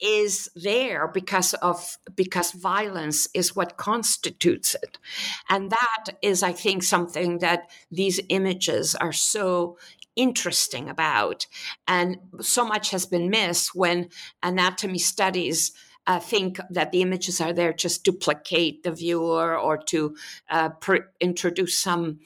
[0.00, 4.98] is there because of because violence is what constitutes it.
[5.48, 9.78] And that is i think something that these images are so
[10.14, 11.46] interesting about.
[11.86, 14.08] And so much has been missed when
[14.42, 15.72] anatomy studies
[16.06, 20.16] uh, think that the images are there just to placate the viewer or to
[20.50, 22.20] uh, pr- introduce some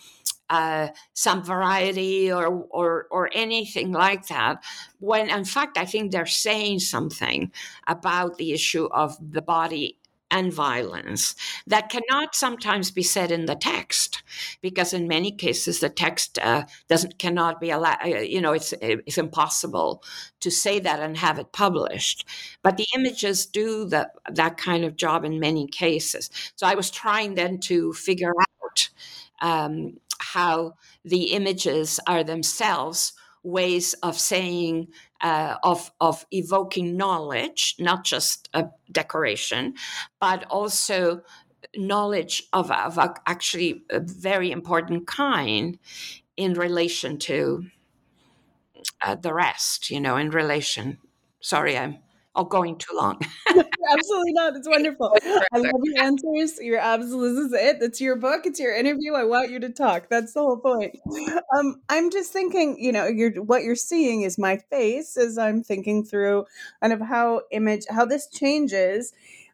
[0.50, 4.62] uh, some variety or, or or anything like that.
[4.98, 7.52] When in fact, I think they're saying something
[7.86, 9.99] about the issue of the body
[10.30, 11.34] and violence
[11.66, 14.22] that cannot sometimes be said in the text
[14.60, 18.72] because in many cases the text uh, doesn't cannot be allowed uh, you know it's
[18.80, 20.02] it's impossible
[20.40, 22.26] to say that and have it published.
[22.62, 26.30] But the images do that that kind of job in many cases.
[26.56, 28.90] So i was trying then to figure out
[29.42, 30.74] um, how
[31.04, 33.12] the images are themselves
[33.42, 34.88] ways of saying
[35.22, 39.74] uh, of of evoking knowledge, not just a decoration,
[40.20, 41.22] but also
[41.76, 45.78] knowledge of, of a, actually a very important kind
[46.36, 47.64] in relation to
[49.02, 49.90] uh, the rest.
[49.90, 50.98] You know, in relation.
[51.40, 51.98] Sorry, I'm
[52.34, 53.20] or going too long?
[53.90, 54.56] absolutely not.
[54.56, 55.14] It's wonderful.
[55.24, 56.58] I love your answers.
[56.60, 57.82] You're absolutely this is it.
[57.82, 58.46] It's your book.
[58.46, 59.14] It's your interview.
[59.14, 60.08] I want you to talk.
[60.08, 60.96] That's the whole point.
[61.56, 65.62] Um, I'm just thinking, you know, you're what you're seeing is my face as I'm
[65.62, 66.46] thinking through
[66.80, 69.12] kind of how image how this changes.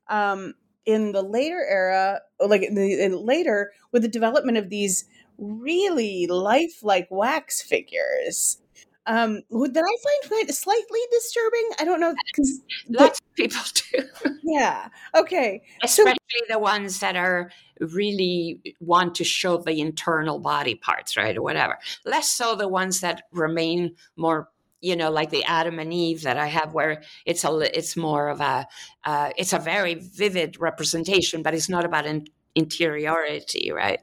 [0.09, 5.05] Um, in the later era, like in the in later with the development of these
[5.39, 8.59] really lifelike wax figures
[9.07, 11.71] um that i find slightly disturbing?
[11.79, 13.61] I don't know because lots of people
[13.93, 14.31] do.
[14.43, 17.51] Yeah okay especially so, the ones that are
[17.81, 21.79] really want to show the internal body parts right or whatever.
[22.05, 24.49] Less so the ones that remain more
[24.81, 28.29] you know like the adam and eve that i have where it's a it's more
[28.29, 28.67] of a
[29.05, 32.27] uh, it's a very vivid representation but it's not about an
[32.57, 34.01] interiority, right?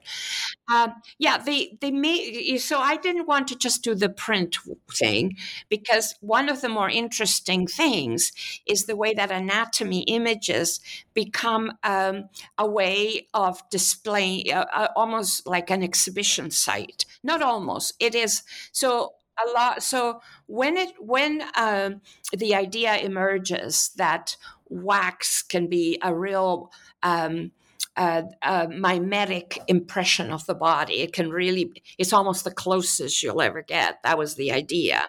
[0.74, 4.58] Um, yeah, they they made so I didn't want to just do the print
[4.92, 5.36] thing
[5.68, 8.32] because one of the more interesting things
[8.66, 10.80] is the way that anatomy images
[11.14, 17.06] become um, a way of displaying, uh, uh, almost like an exhibition site.
[17.24, 22.02] Not almost, it is so a lot so when it when um,
[22.38, 24.38] the idea emerges that
[24.70, 27.52] wax can be a real um,
[27.96, 31.02] uh, uh, mimetic impression of the body.
[31.02, 34.02] It can really, it's almost the closest you'll ever get.
[34.04, 35.04] That was the idea.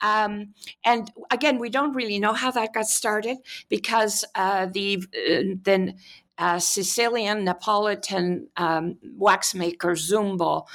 [0.00, 0.54] Um,
[0.84, 3.38] and again, we don't really know how that got started
[3.68, 5.96] because uh, the uh, then
[6.38, 10.66] uh, Sicilian Neapolitan um, waxmaker Zumbo.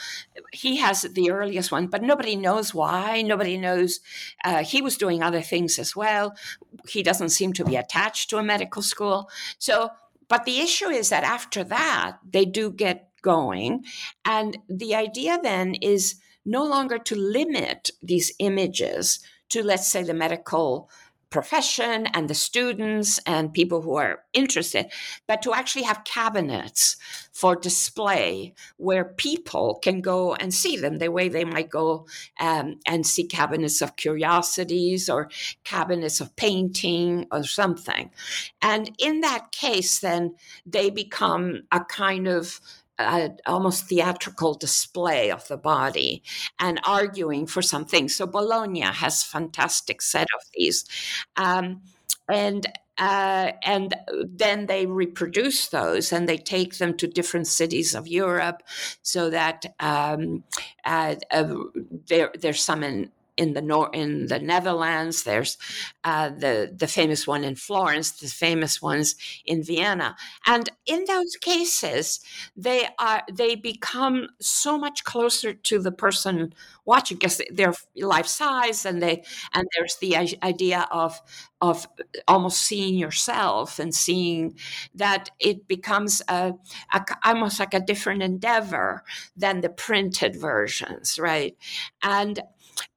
[0.51, 3.21] He has the earliest one, but nobody knows why.
[3.21, 4.01] Nobody knows.
[4.43, 6.35] Uh, he was doing other things as well.
[6.87, 9.29] He doesn't seem to be attached to a medical school.
[9.57, 9.91] So
[10.33, 13.85] but the issue is that after that, they do get going.
[14.25, 19.19] And the idea then is no longer to limit these images
[19.49, 20.89] to, let's say, the medical
[21.33, 24.85] profession and the students and people who are interested,
[25.27, 26.95] but to actually have cabinets
[27.31, 32.05] for display where people can go and see them the way they might go
[32.39, 35.27] um, and see cabinets of curiosities or
[35.63, 38.11] cabinets of painting or something.
[38.61, 40.35] And in that case, then
[40.67, 42.61] they become a kind of
[43.45, 46.23] almost theatrical display of the body
[46.59, 48.09] and arguing for something.
[48.09, 50.85] So Bologna has fantastic set of these.
[51.35, 51.81] Um,
[52.29, 52.67] and
[52.97, 58.61] uh, and then they reproduce those and they take them to different cities of Europe
[59.01, 60.43] so that um,
[60.85, 61.55] uh, uh,
[62.07, 65.23] there, there's some in in the nor- in the Netherlands.
[65.23, 65.57] There's
[66.03, 69.15] uh, the the famous one in Florence, the famous ones
[69.45, 70.15] in Vienna,
[70.45, 72.19] and in those cases,
[72.55, 76.53] they are they become so much closer to the person
[76.85, 79.23] watching because they're life size, and they
[79.53, 81.19] and there's the idea of
[81.61, 81.87] of
[82.27, 84.55] almost seeing yourself and seeing
[84.95, 86.53] that it becomes a,
[86.93, 89.03] a, almost like a different endeavor
[89.37, 91.55] than the printed versions right
[92.01, 92.41] and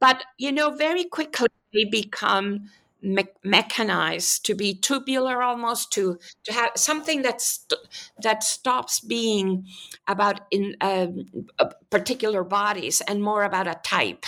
[0.01, 2.71] but, you know, very quickly they become
[3.03, 7.67] me- mechanized to be tubular almost to to have something that's
[8.23, 9.67] that stops being
[10.09, 11.09] about in uh,
[11.91, 14.27] particular bodies and more about a type.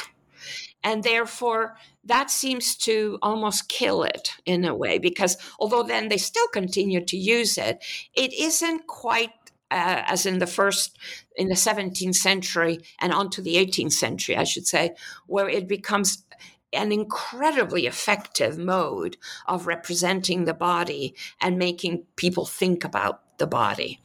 [0.85, 6.17] And therefore that seems to almost kill it in a way because although then they
[6.17, 7.85] still continue to use it
[8.15, 9.31] it isn't quite
[9.71, 10.97] uh, as in the first
[11.39, 14.95] in the 17th century and onto the 18th century i should say
[15.27, 16.25] where it becomes
[16.73, 19.17] an incredibly effective mode
[19.47, 24.01] of representing the body and making people think about the body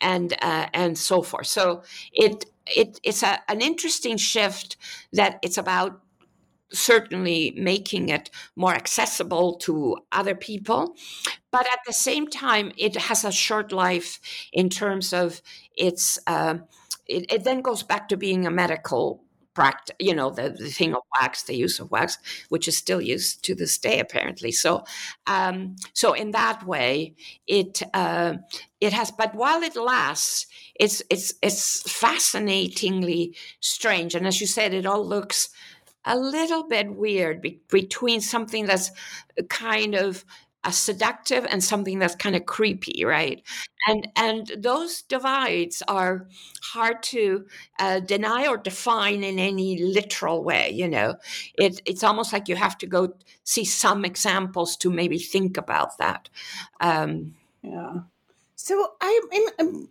[0.00, 1.46] and uh, and so forth.
[1.46, 4.76] So it it it's a, an interesting shift
[5.12, 6.00] that it's about
[6.72, 10.94] certainly making it more accessible to other people.
[11.50, 14.20] But at the same time, it has a short life
[14.52, 15.40] in terms of
[15.76, 16.58] its, uh,
[17.06, 19.22] it, it then goes back to being a medical
[19.58, 22.16] practice, you know, the, the thing of wax, the use of wax,
[22.48, 24.52] which is still used to this day, apparently.
[24.52, 24.84] So,
[25.26, 27.16] um, so in that way,
[27.48, 28.34] it uh,
[28.80, 29.10] it has.
[29.10, 30.46] But while it lasts,
[30.78, 35.48] it's it's it's fascinatingly strange, and as you said, it all looks
[36.08, 38.90] a little bit weird be- between something that's
[39.48, 40.24] kind of
[40.64, 43.42] a seductive and something that's kind of creepy right?
[43.86, 46.26] And and those divides are
[46.62, 47.46] hard to
[47.78, 51.14] uh, deny or define in any literal way you know?
[51.54, 55.98] It, it's almost like you have to go see some examples to maybe think about
[55.98, 56.28] that
[56.80, 58.00] um, yeah.
[58.56, 59.22] So I'm,
[59.58, 59.88] I'm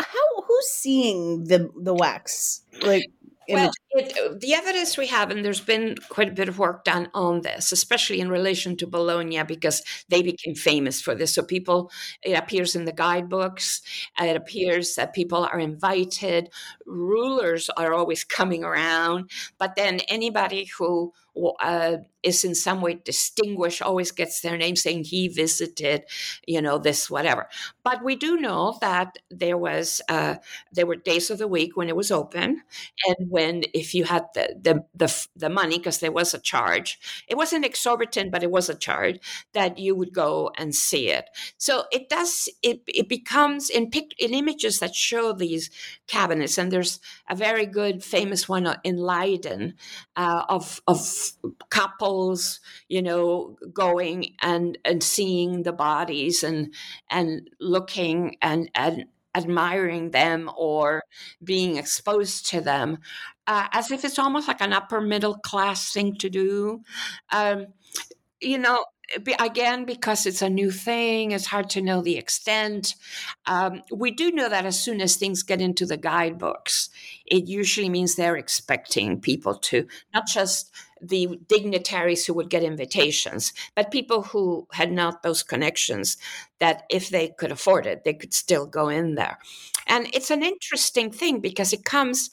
[0.00, 3.04] how who's seeing the the wax like
[3.48, 7.08] well, it, the evidence we have, and there's been quite a bit of work done
[7.14, 11.34] on this, especially in relation to Bologna, because they became famous for this.
[11.34, 11.90] So people,
[12.22, 13.82] it appears in the guidebooks.
[14.20, 16.50] It appears that people are invited.
[16.84, 21.12] Rulers are always coming around, but then anybody who
[21.60, 26.02] uh, is in some way distinguished always gets their name saying he visited
[26.46, 27.46] you know this whatever
[27.84, 30.36] but we do know that there was uh,
[30.72, 32.62] there were days of the week when it was open
[33.06, 36.98] and when if you had the the the, the money because there was a charge.
[37.28, 39.18] It wasn't exorbitant but it was a charge
[39.52, 41.26] that you would go and see it.
[41.58, 45.70] So it does it it becomes in pic, in images that show these
[46.06, 49.74] cabinets and there's a very good famous one in Leiden
[50.16, 51.32] uh, of of
[51.70, 56.74] couples, you know, going and and seeing the bodies and
[57.10, 59.06] and looking and and
[59.36, 61.02] admiring them or
[61.44, 62.98] being exposed to them,
[63.46, 66.80] uh, as if it's almost like an upper middle class thing to do.
[67.30, 67.66] Um,
[68.40, 68.84] you know,
[69.38, 72.94] again because it's a new thing it's hard to know the extent.
[73.46, 76.90] Um, we do know that as soon as things get into the guidebooks
[77.26, 83.52] it usually means they're expecting people to not just the dignitaries who would get invitations
[83.74, 86.16] but people who had not those connections
[86.58, 89.38] that if they could afford it they could still go in there.
[89.86, 92.30] And it's an interesting thing because it comes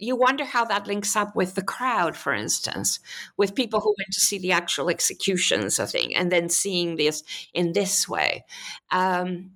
[0.00, 3.00] you wonder how that links up with the crowd, for instance,
[3.36, 7.22] with people who went to see the actual executions I think, and then seeing this
[7.54, 8.44] in this way.
[8.90, 9.52] Um,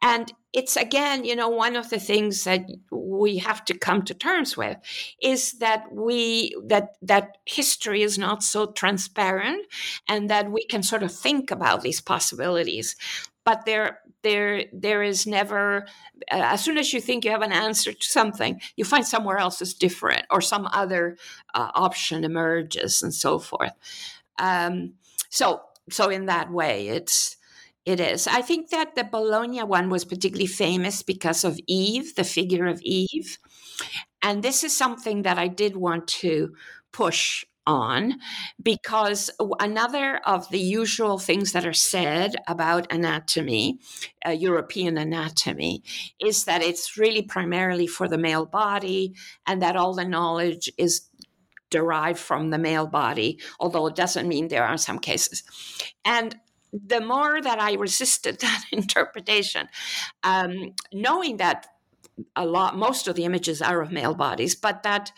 [0.00, 4.14] and it's again, you know, one of the things that we have to come to
[4.14, 4.76] terms with
[5.22, 9.66] is that we that that history is not so transparent
[10.08, 12.96] and that we can sort of think about these possibilities
[13.48, 15.86] but there there there is never
[16.30, 19.38] uh, as soon as you think you have an answer to something you find somewhere
[19.38, 21.16] else is different or some other
[21.54, 23.72] uh, option emerges and so forth.
[24.38, 24.92] Um,
[25.30, 27.38] so so in that way it's
[27.86, 28.26] it is.
[28.26, 32.82] I think that the bologna one was particularly famous because of eve the figure of
[32.82, 33.38] eve.
[34.20, 36.54] And this is something that i did want to
[36.92, 38.18] push on
[38.60, 43.78] because another of the usual things that are said about anatomy,
[44.26, 45.82] uh, European anatomy,
[46.18, 49.14] is that it's really primarily for the male body
[49.46, 51.08] and that all the knowledge is
[51.70, 55.42] derived from the male body, although it doesn't mean there are some cases.
[56.06, 56.34] And
[56.72, 59.68] the more that I resisted that interpretation,
[60.22, 61.66] um, knowing that
[62.36, 65.12] a lot most of the images are of male bodies but that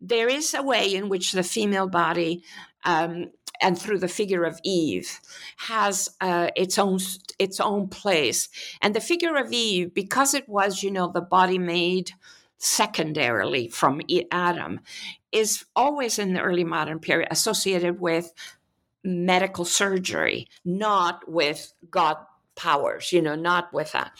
[0.00, 2.42] there is a way in which the female body
[2.84, 3.30] um,
[3.60, 5.20] and through the figure of Eve
[5.56, 6.98] has uh, its own
[7.38, 8.48] its own place.
[8.80, 12.12] And the figure of Eve because it was you know the body made
[12.58, 14.00] secondarily from
[14.30, 14.80] Adam
[15.32, 18.32] is always in the early modern period associated with
[19.02, 22.16] medical surgery not with God
[22.56, 24.12] powers, you know, not with that.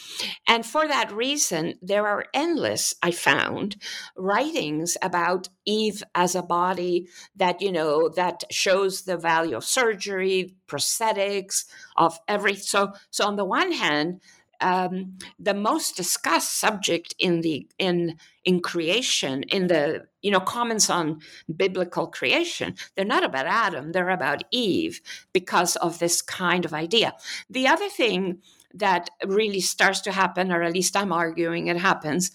[0.46, 3.76] And for that reason, there are endless, I found,
[4.16, 10.54] writings about Eve as a body that, you know, that shows the value of surgery,
[10.66, 11.64] prosthetics,
[11.96, 14.20] of every so so on the one hand,
[14.60, 20.90] um, the most discussed subject in the in in creation in the you know comments
[20.90, 21.20] on
[21.56, 25.00] biblical creation they're not about adam they're about eve
[25.32, 27.14] because of this kind of idea.
[27.48, 28.38] The other thing
[28.74, 32.30] that really starts to happen or at least i'm arguing it happens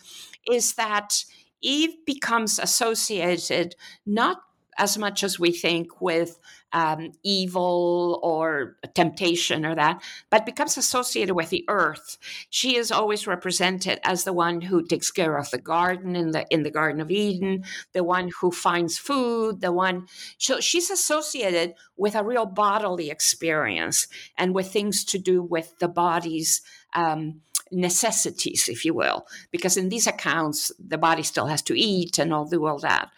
[0.49, 1.25] is that
[1.61, 4.37] eve becomes associated not
[4.79, 6.39] as much as we think with
[6.71, 12.17] um, evil or temptation or that, but becomes associated with the earth.
[12.49, 16.45] She is always represented as the one who takes care of the garden in the
[16.49, 17.63] in the Garden of Eden,
[17.93, 20.07] the one who finds food, the one.
[20.37, 24.07] So she's associated with a real bodily experience
[24.37, 26.61] and with things to do with the body's.
[26.93, 32.17] Um, necessities, if you will, because in these accounts, the body still has to eat
[32.17, 33.11] and all do all that.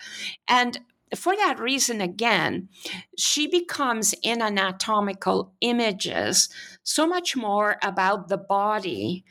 [0.45, 0.78] And
[1.16, 2.70] for that reason, again,
[3.18, 6.49] she becomes in anatomical images
[6.84, 9.24] so much more about the body,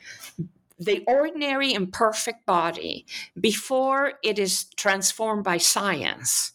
[0.79, 3.05] the ordinary imperfect body,
[3.39, 6.53] before it is transformed by science.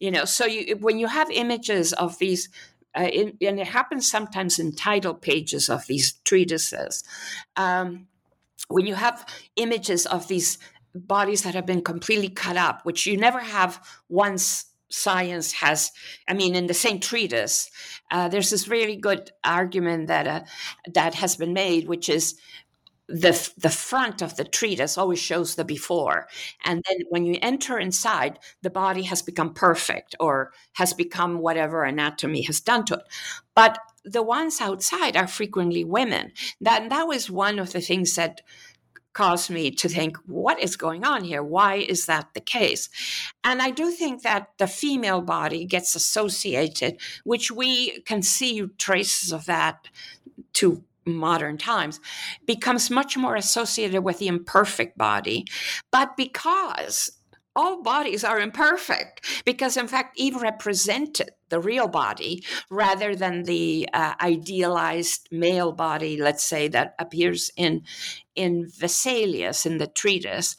[0.00, 2.48] You know, so you, when you have images of these
[2.94, 7.02] uh, in, and it happens sometimes in title pages of these treatises.
[7.56, 8.06] Um,
[8.68, 10.58] when you have images of these
[10.94, 15.90] bodies that have been completely cut up, which you never have once science has
[16.28, 17.70] i mean in the same treatise
[18.10, 20.40] uh, there's this really good argument that uh,
[20.92, 22.38] that has been made which is
[23.12, 26.28] the the front of the treatise always shows the before.
[26.64, 31.84] And then when you enter inside the body has become perfect or has become whatever
[31.84, 33.04] anatomy has done to it.
[33.54, 36.32] But the ones outside are frequently women.
[36.60, 38.40] That that was one of the things that
[39.12, 41.42] caused me to think what is going on here?
[41.42, 42.88] Why is that the case?
[43.44, 49.32] And i do think that the female body gets associated which we can see traces
[49.32, 49.88] of that
[50.54, 52.00] to modern times
[52.46, 55.46] becomes much more associated with the imperfect body.
[55.90, 57.10] But because
[57.54, 63.88] all bodies are imperfect because in fact eve represented the real body rather than the
[63.92, 67.82] uh, idealized male body let's say that appears in
[68.34, 70.56] in vesalius in the treatise.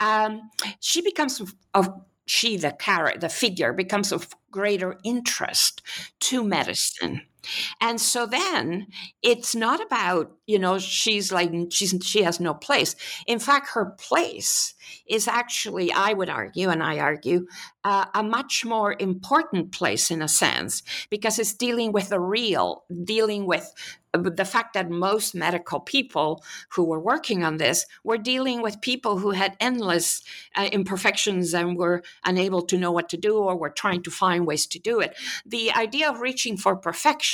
[0.00, 1.42] Um, she becomes
[1.74, 1.88] of
[2.26, 5.82] she the character the figure becomes of greater interest
[6.20, 7.22] to medicine
[7.80, 8.86] and so then
[9.22, 12.94] it's not about, you know, she's like, she's, she has no place.
[13.26, 14.74] In fact, her place
[15.08, 17.46] is actually, I would argue, and I argue,
[17.84, 22.84] uh, a much more important place in a sense, because it's dealing with the real,
[23.04, 23.72] dealing with
[24.12, 29.18] the fact that most medical people who were working on this were dealing with people
[29.18, 30.22] who had endless
[30.54, 34.46] uh, imperfections and were unable to know what to do or were trying to find
[34.46, 35.16] ways to do it.
[35.46, 37.31] The idea of reaching for perfection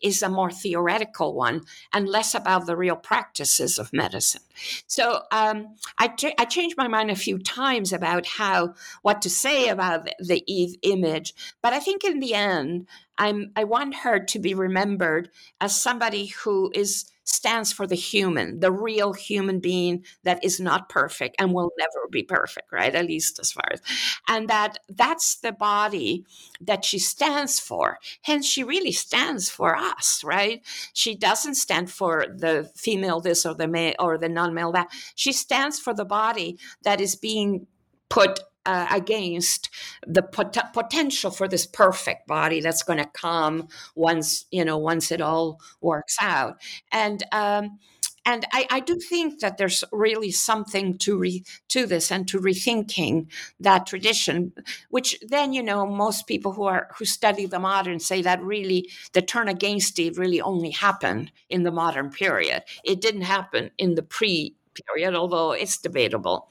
[0.00, 1.62] is a more theoretical one
[1.92, 4.42] and less about the real practices of medicine.
[4.86, 9.30] So um, I, ch- I changed my mind a few times about how what to
[9.30, 12.86] say about the Eve image, but I think in the end,
[13.18, 15.30] I'm I want her to be remembered
[15.60, 20.88] as somebody who is stands for the human, the real human being that is not
[20.88, 22.94] perfect and will never be perfect, right?
[22.94, 23.80] At least as far as
[24.28, 26.24] and that that's the body
[26.60, 27.98] that she stands for.
[28.22, 30.62] Hence she really stands for us, right?
[30.92, 34.88] She doesn't stand for the female this or the male or the non-male that.
[35.14, 37.66] She stands for the body that is being
[38.08, 39.70] put uh, against
[40.06, 45.10] the pot- potential for this perfect body that's going to come once you know once
[45.10, 46.60] it all works out
[46.92, 47.78] and um,
[48.26, 52.40] and I, I, do think that there's really something to re, to this and to
[52.40, 53.28] rethinking
[53.60, 54.52] that tradition,
[54.90, 58.90] which then you know most people who are who study the modern say that really
[59.12, 62.64] the turn against it really only happened in the modern period.
[62.84, 64.56] It didn't happen in the pre
[64.86, 66.48] period, although it's debatable.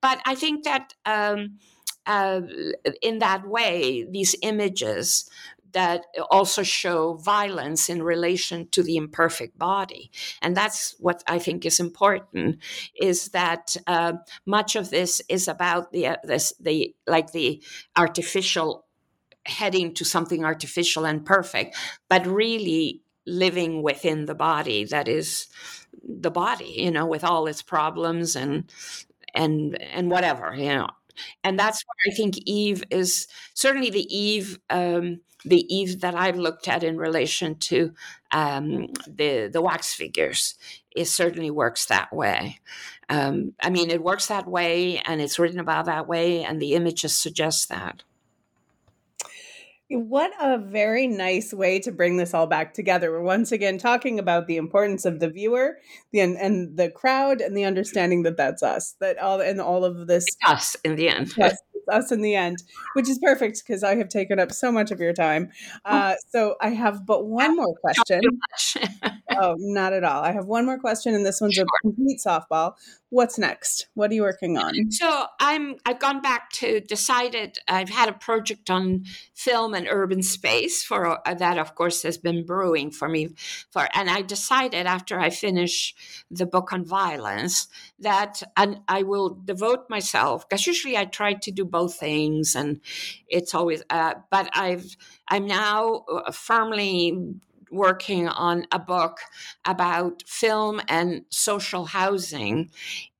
[0.00, 1.58] But I think that um,
[2.06, 2.42] uh,
[3.00, 5.30] in that way, these images
[5.72, 10.10] that also show violence in relation to the imperfect body
[10.40, 12.58] and that's what i think is important
[13.00, 14.12] is that uh,
[14.46, 17.62] much of this is about the uh, this the like the
[17.96, 18.84] artificial
[19.44, 21.76] heading to something artificial and perfect
[22.08, 25.46] but really living within the body that is
[26.04, 28.70] the body you know with all its problems and
[29.34, 30.88] and and whatever you know.
[31.44, 36.38] And that's where i think eve is certainly the eve um, the eve that i've
[36.38, 37.92] looked at in relation to
[38.30, 40.54] um, the the wax figures
[40.94, 42.60] it certainly works that way.
[43.08, 46.74] Um, i mean it works that way and it's written about that way and the
[46.74, 48.04] images suggest that
[49.92, 53.10] what a very nice way to bring this all back together.
[53.10, 55.78] We're once again talking about the importance of the viewer,
[56.12, 58.96] the and, and the crowd, and the understanding that that's us.
[59.00, 61.32] That all and all of this it's us in the end.
[61.36, 61.56] Yes,
[61.90, 62.62] us in the end,
[62.94, 65.50] which is perfect because I have taken up so much of your time.
[65.84, 65.90] Oh.
[65.90, 68.20] Uh, so I have but one more question.
[69.38, 70.22] oh, not at all.
[70.22, 71.64] I have one more question, and this one's sure.
[71.64, 72.74] a complete softball
[73.12, 73.86] what's next?
[73.94, 74.90] What are you working on?
[74.90, 79.04] So i'm i've gone back to decided i've had a project on
[79.34, 83.28] film and urban space for uh, that of course has been brewing for me
[83.70, 85.94] for and i decided after i finish
[86.30, 87.66] the book on violence
[87.98, 92.80] that and i will devote myself because usually i try to do both things and
[93.28, 94.96] it's always uh, but i've
[95.28, 97.18] i'm now uh, firmly
[97.72, 99.18] working on a book
[99.64, 102.70] about film and social housing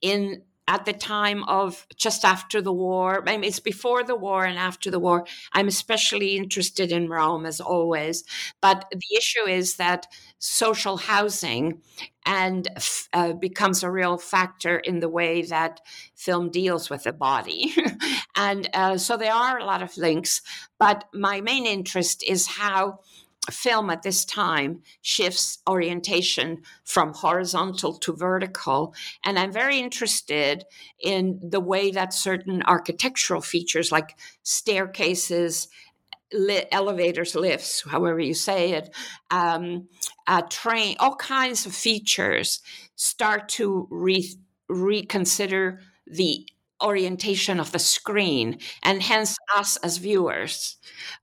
[0.00, 3.22] in at the time of just after the war.
[3.28, 5.26] I mean, it's before the war and after the war.
[5.52, 8.24] I'm especially interested in Rome, as always.
[8.60, 10.06] But the issue is that
[10.38, 11.82] social housing
[12.24, 12.68] and
[13.12, 15.80] uh, becomes a real factor in the way that
[16.14, 17.74] film deals with the body.
[18.36, 20.42] and uh, so there are a lot of links.
[20.78, 23.00] But my main interest is how
[23.50, 28.94] film at this time shifts orientation from horizontal to vertical.
[29.24, 30.64] And I'm very interested
[31.00, 35.68] in the way that certain architectural features like staircases
[36.32, 38.94] li- elevators, lifts, however you say it,
[39.30, 39.88] um,
[40.26, 42.60] a train, all kinds of features
[42.94, 44.36] start to re-
[44.68, 46.46] reconsider the
[46.82, 50.76] orientation of the screen and hence us as viewers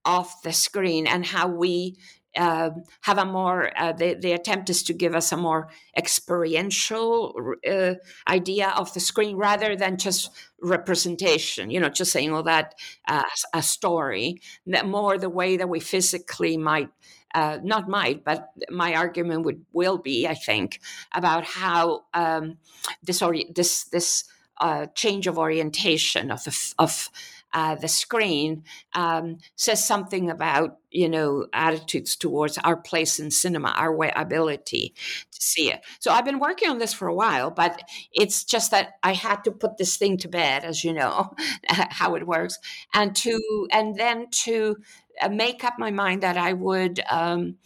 [0.05, 1.95] of the screen and how we
[2.35, 2.69] uh,
[3.01, 7.35] have a more uh, the, the attempt is to give us a more experiential
[7.67, 7.95] uh,
[8.27, 10.29] idea of the screen rather than just
[10.61, 12.75] representation you know just saying all that
[13.07, 14.41] as a story.
[14.67, 16.89] That more the way that we physically might
[17.33, 20.79] uh, not might, but my argument would will be, I think,
[21.13, 22.57] about how um,
[23.03, 24.23] this or this this
[24.59, 27.09] uh, change of orientation of the, of
[27.53, 33.69] uh, the screen um, says something about you know attitudes towards our place in cinema,
[33.69, 34.93] our way, ability
[35.31, 35.81] to see it.
[35.99, 37.81] So I've been working on this for a while, but
[38.13, 41.33] it's just that I had to put this thing to bed, as you know
[41.67, 42.59] how it works,
[42.93, 44.77] and to and then to
[45.21, 47.57] uh, make up my mind that I would um,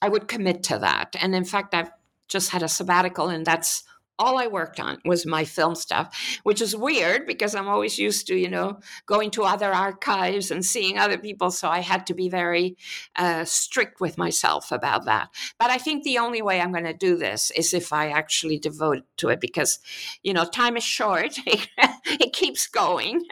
[0.00, 1.14] I would commit to that.
[1.20, 1.90] And in fact, I've
[2.28, 3.84] just had a sabbatical, and that's
[4.18, 8.26] all I worked on was my film stuff, which is weird because I'm always used
[8.28, 11.50] to, you know, going to other archives and seeing other people.
[11.50, 12.76] So I had to be very
[13.16, 15.28] uh, strict with myself about that.
[15.58, 18.58] But I think the only way I'm going to do this is if I actually
[18.58, 19.78] devote to it because,
[20.22, 23.24] you know, time is short, it keeps going.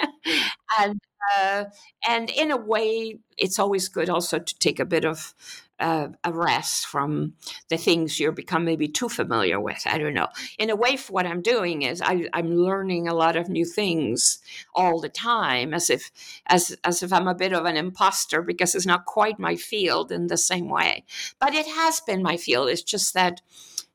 [0.78, 1.00] and
[1.36, 1.64] uh,
[2.06, 5.34] and in a way, it's always good also to take a bit of
[5.80, 7.34] uh, a rest from
[7.68, 9.82] the things you're become maybe too familiar with.
[9.86, 10.28] I don't know.
[10.58, 14.38] In a way, what I'm doing is I, am learning a lot of new things
[14.74, 16.10] all the time, as if
[16.46, 20.12] as as if I'm a bit of an imposter because it's not quite my field
[20.12, 21.04] in the same way.
[21.40, 22.68] But it has been my field.
[22.68, 23.40] It's just that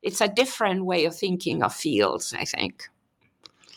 [0.02, 2.34] it's a different way of thinking of fields.
[2.38, 2.90] I think.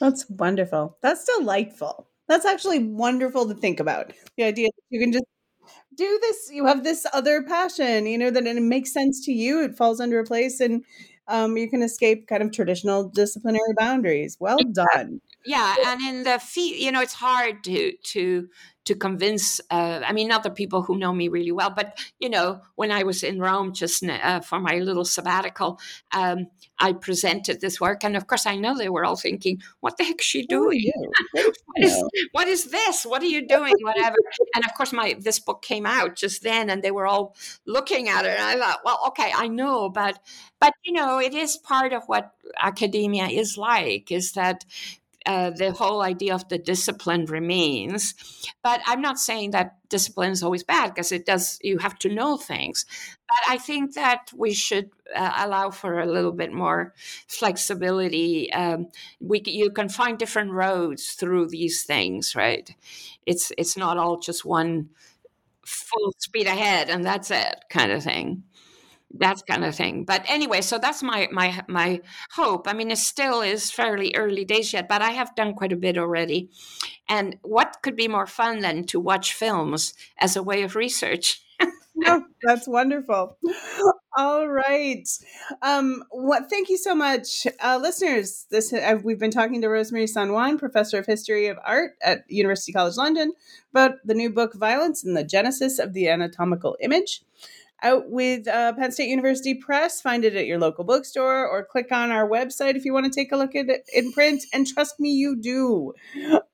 [0.01, 0.97] That's wonderful.
[1.01, 2.09] That's delightful.
[2.27, 4.13] That's actually wonderful to think about.
[4.37, 5.25] The idea that you can just
[5.97, 9.63] do this you have this other passion you know that it makes sense to you
[9.63, 10.85] it falls under a place and
[11.29, 14.37] um, you can escape kind of traditional disciplinary boundaries.
[14.41, 18.49] Well done yeah and in the feet you know it's hard to to
[18.85, 22.29] to convince uh, i mean not the people who know me really well but you
[22.29, 25.79] know when i was in rome just uh, for my little sabbatical
[26.13, 26.47] um,
[26.79, 30.05] i presented this work and of course i know they were all thinking what the
[30.05, 30.91] heck is she doing?
[31.33, 31.45] what,
[31.79, 33.05] is, what is this?
[33.05, 33.75] What are you doing?
[33.81, 34.17] Whatever.
[34.55, 37.35] And of course my this book came out just then and they were all
[37.67, 40.19] looking at it and i thought well okay i know but
[40.61, 44.65] but you know it is part of what academia is like is that
[45.27, 48.15] uh, the whole idea of the discipline remains.
[48.63, 52.09] But I'm not saying that discipline is always bad because it does, you have to
[52.09, 52.87] know things.
[53.29, 56.95] But I think that we should uh, allow for a little bit more
[57.29, 58.53] flexibility.
[58.53, 58.89] Um,
[59.21, 62.75] we, you can find different roads through these things, right?
[63.27, 64.91] It's, it's not all just one
[65.65, 68.43] full speed ahead and that's it kind of thing
[69.19, 70.05] that kind of thing.
[70.05, 72.01] But anyway, so that's my my my
[72.33, 72.69] hope.
[72.69, 75.77] I mean, it still is fairly early days yet, but I have done quite a
[75.77, 76.51] bit already.
[77.09, 81.43] And what could be more fun than to watch films as a way of research?
[82.07, 83.37] oh, that's wonderful.
[84.17, 85.09] All right.
[85.63, 86.51] Um, what?
[86.51, 88.47] Thank you so much, uh, listeners.
[88.51, 91.93] This uh, we've been talking to Rose Marie San Juan, professor of history of art
[92.03, 93.33] at University College London,
[93.73, 97.23] about the new book "Violence and the Genesis of the Anatomical Image."
[97.83, 100.01] Out with uh, Penn State University Press.
[100.01, 103.13] Find it at your local bookstore or click on our website if you want to
[103.13, 104.45] take a look at it in print.
[104.53, 105.93] And trust me, you do.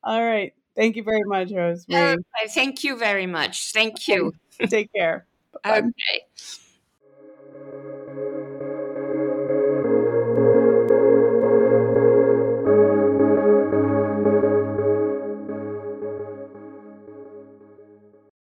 [0.03, 0.53] All right.
[0.75, 2.13] Thank you very much, Rose Marie.
[2.13, 2.17] Uh,
[2.51, 3.73] thank you very much.
[3.73, 4.33] Thank you.
[4.69, 5.27] Take care.
[5.65, 5.79] Bye-bye.
[5.79, 6.23] Okay.